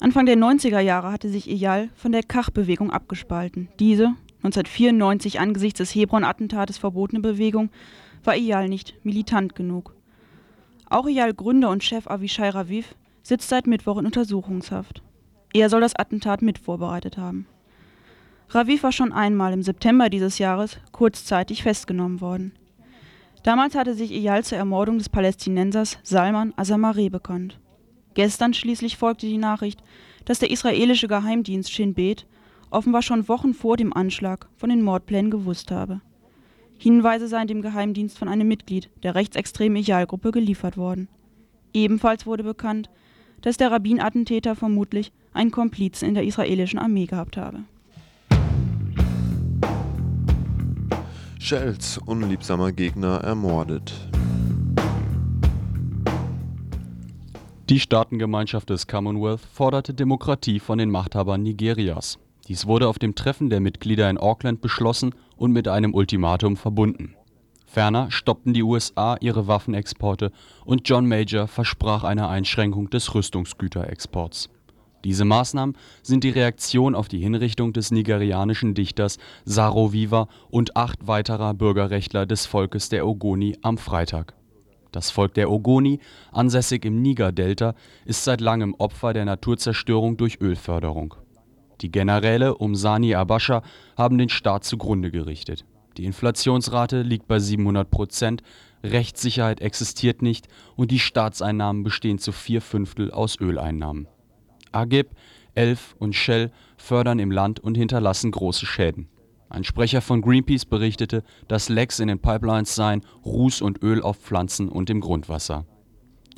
Anfang 0.00 0.26
der 0.26 0.36
90er 0.36 0.80
Jahre 0.80 1.10
hatte 1.10 1.30
sich 1.30 1.48
Ejal 1.48 1.88
von 1.94 2.12
der 2.12 2.24
Kach-Bewegung 2.24 2.90
abgespalten. 2.90 3.68
Diese, 3.78 4.14
1994 4.44 5.38
angesichts 5.38 5.78
des 5.78 5.94
Hebron-Attentates 5.94 6.78
verbotene 6.78 7.20
Bewegung, 7.20 7.70
war 8.24 8.34
Ejal 8.34 8.68
nicht 8.68 8.94
militant 9.04 9.54
genug. 9.54 9.94
Auch 10.88 11.06
Ejal-Gründer 11.06 11.70
und 11.70 11.84
Chef 11.84 12.08
Avishai 12.08 12.50
Raviv 12.50 12.94
sitzt 13.22 13.48
seit 13.48 13.66
Mittwoch 13.66 13.98
in 13.98 14.06
Untersuchungshaft. 14.06 15.02
Er 15.54 15.68
soll 15.68 15.80
das 15.80 15.96
Attentat 15.96 16.42
mit 16.42 16.58
vorbereitet 16.58 17.18
haben. 17.18 17.46
Raviv 18.50 18.82
war 18.82 18.92
schon 18.92 19.12
einmal 19.12 19.52
im 19.52 19.62
September 19.62 20.10
dieses 20.10 20.38
Jahres 20.38 20.78
kurzzeitig 20.90 21.62
festgenommen 21.62 22.20
worden. 22.20 22.52
Damals 23.42 23.74
hatte 23.74 23.94
sich 23.94 24.12
Eyal 24.12 24.44
zur 24.44 24.58
Ermordung 24.58 24.98
des 24.98 25.08
Palästinensers 25.08 25.98
Salman 26.02 26.52
Asamareh 26.56 27.08
bekannt. 27.08 27.58
Gestern 28.14 28.54
schließlich 28.54 28.96
folgte 28.96 29.26
die 29.26 29.38
Nachricht, 29.38 29.82
dass 30.24 30.38
der 30.38 30.50
israelische 30.50 31.08
Geheimdienst 31.08 31.72
Shin 31.72 31.94
Bet 31.94 32.26
offenbar 32.72 33.02
schon 33.02 33.28
Wochen 33.28 33.54
vor 33.54 33.76
dem 33.76 33.92
Anschlag 33.92 34.48
von 34.56 34.70
den 34.70 34.82
Mordplänen 34.82 35.30
gewusst 35.30 35.70
habe. 35.70 36.00
Hinweise 36.78 37.28
seien 37.28 37.46
dem 37.46 37.62
Geheimdienst 37.62 38.18
von 38.18 38.28
einem 38.28 38.48
Mitglied 38.48 38.90
der 39.02 39.14
rechtsextremen 39.14 39.82
Eyal-Gruppe 39.82 40.32
geliefert 40.32 40.76
worden. 40.76 41.08
Ebenfalls 41.72 42.26
wurde 42.26 42.42
bekannt, 42.42 42.90
dass 43.40 43.56
der 43.56 43.70
Rabbin-Attentäter 43.70 44.56
vermutlich 44.56 45.12
einen 45.32 45.50
Komplizen 45.50 46.08
in 46.08 46.14
der 46.14 46.24
israelischen 46.24 46.78
Armee 46.78 47.06
gehabt 47.06 47.36
habe. 47.36 47.60
Shells 51.38 51.98
unliebsamer 51.98 52.72
Gegner 52.72 53.18
ermordet. 53.24 53.92
Die 57.68 57.80
Staatengemeinschaft 57.80 58.70
des 58.70 58.86
Commonwealth 58.86 59.40
forderte 59.40 59.94
Demokratie 59.94 60.60
von 60.60 60.78
den 60.78 60.90
Machthabern 60.90 61.42
Nigerias. 61.42 62.18
Dies 62.48 62.66
wurde 62.66 62.88
auf 62.88 62.98
dem 62.98 63.14
Treffen 63.14 63.50
der 63.50 63.60
Mitglieder 63.60 64.10
in 64.10 64.18
Auckland 64.18 64.60
beschlossen 64.60 65.14
und 65.36 65.52
mit 65.52 65.68
einem 65.68 65.94
Ultimatum 65.94 66.56
verbunden. 66.56 67.14
Ferner 67.66 68.10
stoppten 68.10 68.52
die 68.52 68.62
USA 68.62 69.16
ihre 69.20 69.46
Waffenexporte 69.46 70.30
und 70.64 70.88
John 70.88 71.06
Major 71.06 71.46
versprach 71.46 72.04
eine 72.04 72.28
Einschränkung 72.28 72.90
des 72.90 73.14
Rüstungsgüterexports. 73.14 74.50
Diese 75.04 75.24
Maßnahmen 75.24 75.76
sind 76.02 76.22
die 76.22 76.30
Reaktion 76.30 76.94
auf 76.94 77.08
die 77.08 77.18
Hinrichtung 77.18 77.72
des 77.72 77.90
nigerianischen 77.90 78.74
Dichters 78.74 79.18
Saro 79.44 79.92
Viva 79.92 80.28
und 80.50 80.76
acht 80.76 81.06
weiterer 81.06 81.54
Bürgerrechtler 81.54 82.26
des 82.26 82.46
Volkes 82.46 82.88
der 82.88 83.06
Ogoni 83.06 83.56
am 83.62 83.78
Freitag. 83.78 84.34
Das 84.92 85.10
Volk 85.10 85.32
der 85.34 85.50
Ogoni, 85.50 85.98
ansässig 86.30 86.84
im 86.84 87.00
Niger-Delta, 87.00 87.74
ist 88.04 88.24
seit 88.24 88.42
langem 88.42 88.74
Opfer 88.74 89.14
der 89.14 89.24
Naturzerstörung 89.24 90.18
durch 90.18 90.40
Ölförderung. 90.40 91.14
Die 91.82 91.90
Generäle 91.90 92.54
um 92.54 92.76
Sani 92.76 93.16
Abascha 93.16 93.62
haben 93.96 94.16
den 94.16 94.28
Staat 94.28 94.62
zugrunde 94.64 95.10
gerichtet. 95.10 95.64
Die 95.96 96.04
Inflationsrate 96.04 97.02
liegt 97.02 97.26
bei 97.26 97.40
700 97.40 97.90
Prozent, 97.90 98.42
Rechtssicherheit 98.84 99.60
existiert 99.60 100.22
nicht 100.22 100.46
und 100.76 100.90
die 100.90 101.00
Staatseinnahmen 101.00 101.82
bestehen 101.82 102.18
zu 102.18 102.32
vier 102.32 102.62
Fünftel 102.62 103.10
aus 103.10 103.38
Öleinnahmen. 103.40 104.06
Agib, 104.70 105.10
Elf 105.54 105.94
und 105.98 106.14
Shell 106.14 106.50
fördern 106.76 107.18
im 107.18 107.30
Land 107.30 107.60
und 107.60 107.76
hinterlassen 107.76 108.30
große 108.30 108.64
Schäden. 108.64 109.08
Ein 109.50 109.64
Sprecher 109.64 110.00
von 110.00 110.22
Greenpeace 110.22 110.64
berichtete, 110.64 111.24
dass 111.46 111.68
Lecks 111.68 111.98
in 112.00 112.08
den 112.08 112.20
Pipelines 112.20 112.74
seien, 112.74 113.02
Ruß 113.24 113.60
und 113.60 113.82
Öl 113.82 114.02
auf 114.02 114.16
Pflanzen 114.16 114.68
und 114.68 114.88
im 114.88 115.00
Grundwasser. 115.00 115.66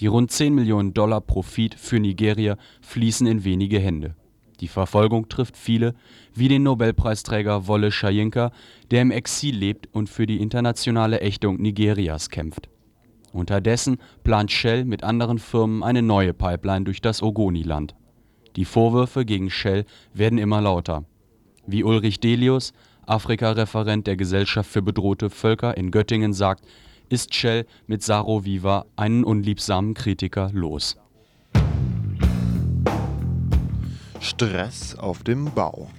Die 0.00 0.08
rund 0.08 0.32
10 0.32 0.54
Millionen 0.54 0.94
Dollar 0.94 1.20
Profit 1.20 1.76
für 1.76 2.00
Nigeria 2.00 2.56
fließen 2.80 3.26
in 3.28 3.44
wenige 3.44 3.78
Hände. 3.78 4.16
Die 4.64 4.68
Verfolgung 4.68 5.28
trifft 5.28 5.58
viele, 5.58 5.92
wie 6.34 6.48
den 6.48 6.62
Nobelpreisträger 6.62 7.66
Wolle 7.66 7.90
Soyinka, 7.90 8.50
der 8.90 9.02
im 9.02 9.10
Exil 9.10 9.54
lebt 9.54 9.90
und 9.92 10.08
für 10.08 10.24
die 10.24 10.40
internationale 10.40 11.20
Ächtung 11.20 11.60
Nigerias 11.60 12.30
kämpft. 12.30 12.70
Unterdessen 13.34 13.98
plant 14.22 14.50
Shell 14.50 14.86
mit 14.86 15.04
anderen 15.04 15.38
Firmen 15.38 15.82
eine 15.82 16.00
neue 16.00 16.32
Pipeline 16.32 16.86
durch 16.86 17.02
das 17.02 17.22
Ogoniland. 17.22 17.94
Die 18.56 18.64
Vorwürfe 18.64 19.26
gegen 19.26 19.50
Shell 19.50 19.84
werden 20.14 20.38
immer 20.38 20.62
lauter. 20.62 21.04
Wie 21.66 21.84
Ulrich 21.84 22.20
Delius, 22.20 22.72
Afrika-Referent 23.04 24.06
der 24.06 24.16
Gesellschaft 24.16 24.70
für 24.70 24.80
bedrohte 24.80 25.28
Völker 25.28 25.76
in 25.76 25.90
Göttingen 25.90 26.32
sagt, 26.32 26.64
ist 27.10 27.34
Shell 27.34 27.66
mit 27.86 28.02
Saro 28.02 28.46
Viva 28.46 28.86
einen 28.96 29.24
unliebsamen 29.24 29.92
Kritiker 29.92 30.48
los. 30.54 30.96
Stress 34.24 34.96
auf 34.96 35.22
dem 35.22 35.52
Bau. 35.52 35.90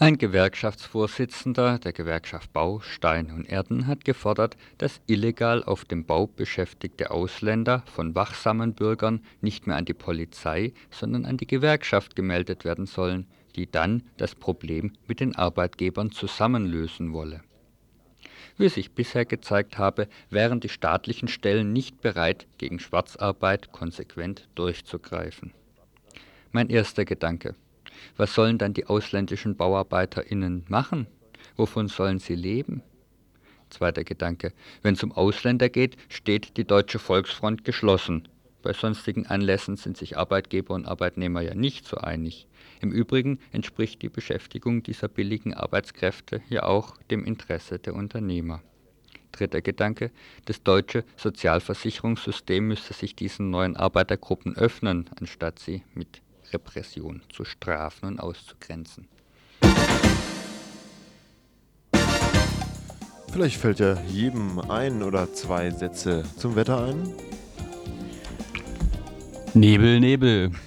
Ein 0.00 0.18
Gewerkschaftsvorsitzender 0.18 1.78
der 1.78 1.92
Gewerkschaft 1.92 2.52
Bau, 2.52 2.80
Stein 2.80 3.30
und 3.30 3.48
Erden 3.48 3.86
hat 3.86 4.04
gefordert, 4.04 4.56
dass 4.78 5.00
illegal 5.06 5.62
auf 5.62 5.84
dem 5.84 6.04
Bau 6.04 6.26
beschäftigte 6.26 7.12
Ausländer 7.12 7.84
von 7.86 8.16
wachsamen 8.16 8.74
Bürgern 8.74 9.20
nicht 9.40 9.68
mehr 9.68 9.76
an 9.76 9.84
die 9.84 9.94
Polizei, 9.94 10.72
sondern 10.90 11.24
an 11.24 11.36
die 11.36 11.46
Gewerkschaft 11.46 12.16
gemeldet 12.16 12.64
werden 12.64 12.86
sollen, 12.86 13.28
die 13.54 13.70
dann 13.70 14.02
das 14.16 14.34
Problem 14.34 14.92
mit 15.06 15.20
den 15.20 15.36
Arbeitgebern 15.36 16.10
zusammenlösen 16.10 17.12
wolle. 17.12 17.42
Wie 18.56 18.68
sich 18.68 18.92
bisher 18.92 19.24
gezeigt 19.24 19.78
habe, 19.78 20.08
wären 20.30 20.60
die 20.60 20.68
staatlichen 20.68 21.28
Stellen 21.28 21.72
nicht 21.72 22.00
bereit, 22.00 22.46
gegen 22.58 22.78
Schwarzarbeit 22.78 23.72
konsequent 23.72 24.48
durchzugreifen. 24.54 25.52
Mein 26.52 26.70
erster 26.70 27.04
Gedanke. 27.04 27.56
Was 28.16 28.34
sollen 28.34 28.58
dann 28.58 28.74
die 28.74 28.86
ausländischen 28.86 29.56
BauarbeiterInnen 29.56 30.64
machen? 30.68 31.08
Wovon 31.56 31.88
sollen 31.88 32.20
sie 32.20 32.36
leben? 32.36 32.82
Zweiter 33.70 34.04
Gedanke. 34.04 34.52
Wenn 34.82 34.94
es 34.94 35.02
um 35.02 35.10
Ausländer 35.10 35.68
geht, 35.68 35.96
steht 36.08 36.56
die 36.56 36.64
Deutsche 36.64 37.00
Volksfront 37.00 37.64
geschlossen. 37.64 38.28
Bei 38.64 38.72
sonstigen 38.72 39.26
Anlässen 39.26 39.76
sind 39.76 39.98
sich 39.98 40.16
Arbeitgeber 40.16 40.72
und 40.72 40.86
Arbeitnehmer 40.86 41.42
ja 41.42 41.54
nicht 41.54 41.86
so 41.86 41.98
einig. 41.98 42.46
Im 42.80 42.92
Übrigen 42.92 43.38
entspricht 43.52 44.00
die 44.00 44.08
Beschäftigung 44.08 44.82
dieser 44.82 45.06
billigen 45.08 45.52
Arbeitskräfte 45.52 46.40
ja 46.48 46.62
auch 46.62 46.96
dem 47.10 47.26
Interesse 47.26 47.78
der 47.78 47.94
Unternehmer. 47.94 48.62
Dritter 49.32 49.60
Gedanke. 49.60 50.10
Das 50.46 50.62
deutsche 50.62 51.04
Sozialversicherungssystem 51.18 52.66
müsste 52.66 52.94
sich 52.94 53.14
diesen 53.14 53.50
neuen 53.50 53.76
Arbeitergruppen 53.76 54.56
öffnen, 54.56 55.10
anstatt 55.20 55.58
sie 55.58 55.82
mit 55.92 56.22
Repression 56.50 57.20
zu 57.30 57.44
strafen 57.44 58.06
und 58.06 58.18
auszugrenzen. 58.18 59.08
Vielleicht 63.30 63.60
fällt 63.60 63.80
ja 63.80 64.00
jedem 64.08 64.58
ein 64.58 65.02
oder 65.02 65.30
zwei 65.34 65.70
Sätze 65.70 66.24
zum 66.38 66.56
Wetter 66.56 66.82
ein. 66.86 67.12
Nebel, 69.54 70.00
Nebel. 70.00 70.50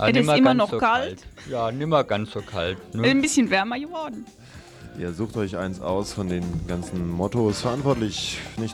Ah, 0.00 0.04
Es 0.04 0.10
ist 0.10 0.16
nimmer 0.20 0.36
immer 0.36 0.54
noch 0.54 0.70
so 0.70 0.78
kalt. 0.78 1.24
Ja, 1.50 1.72
nimmer 1.72 2.04
ganz 2.04 2.30
so 2.30 2.40
kalt. 2.40 2.78
Ne? 2.94 3.02
Ein 3.08 3.20
bisschen 3.20 3.50
wärmer 3.50 3.80
geworden. 3.80 4.24
Ihr 4.96 5.12
sucht 5.12 5.36
euch 5.36 5.56
eins 5.56 5.80
aus 5.80 6.12
von 6.12 6.28
den 6.28 6.44
ganzen 6.68 7.10
Mottos. 7.10 7.62
Verantwortlich 7.62 8.38
nicht 8.58 8.66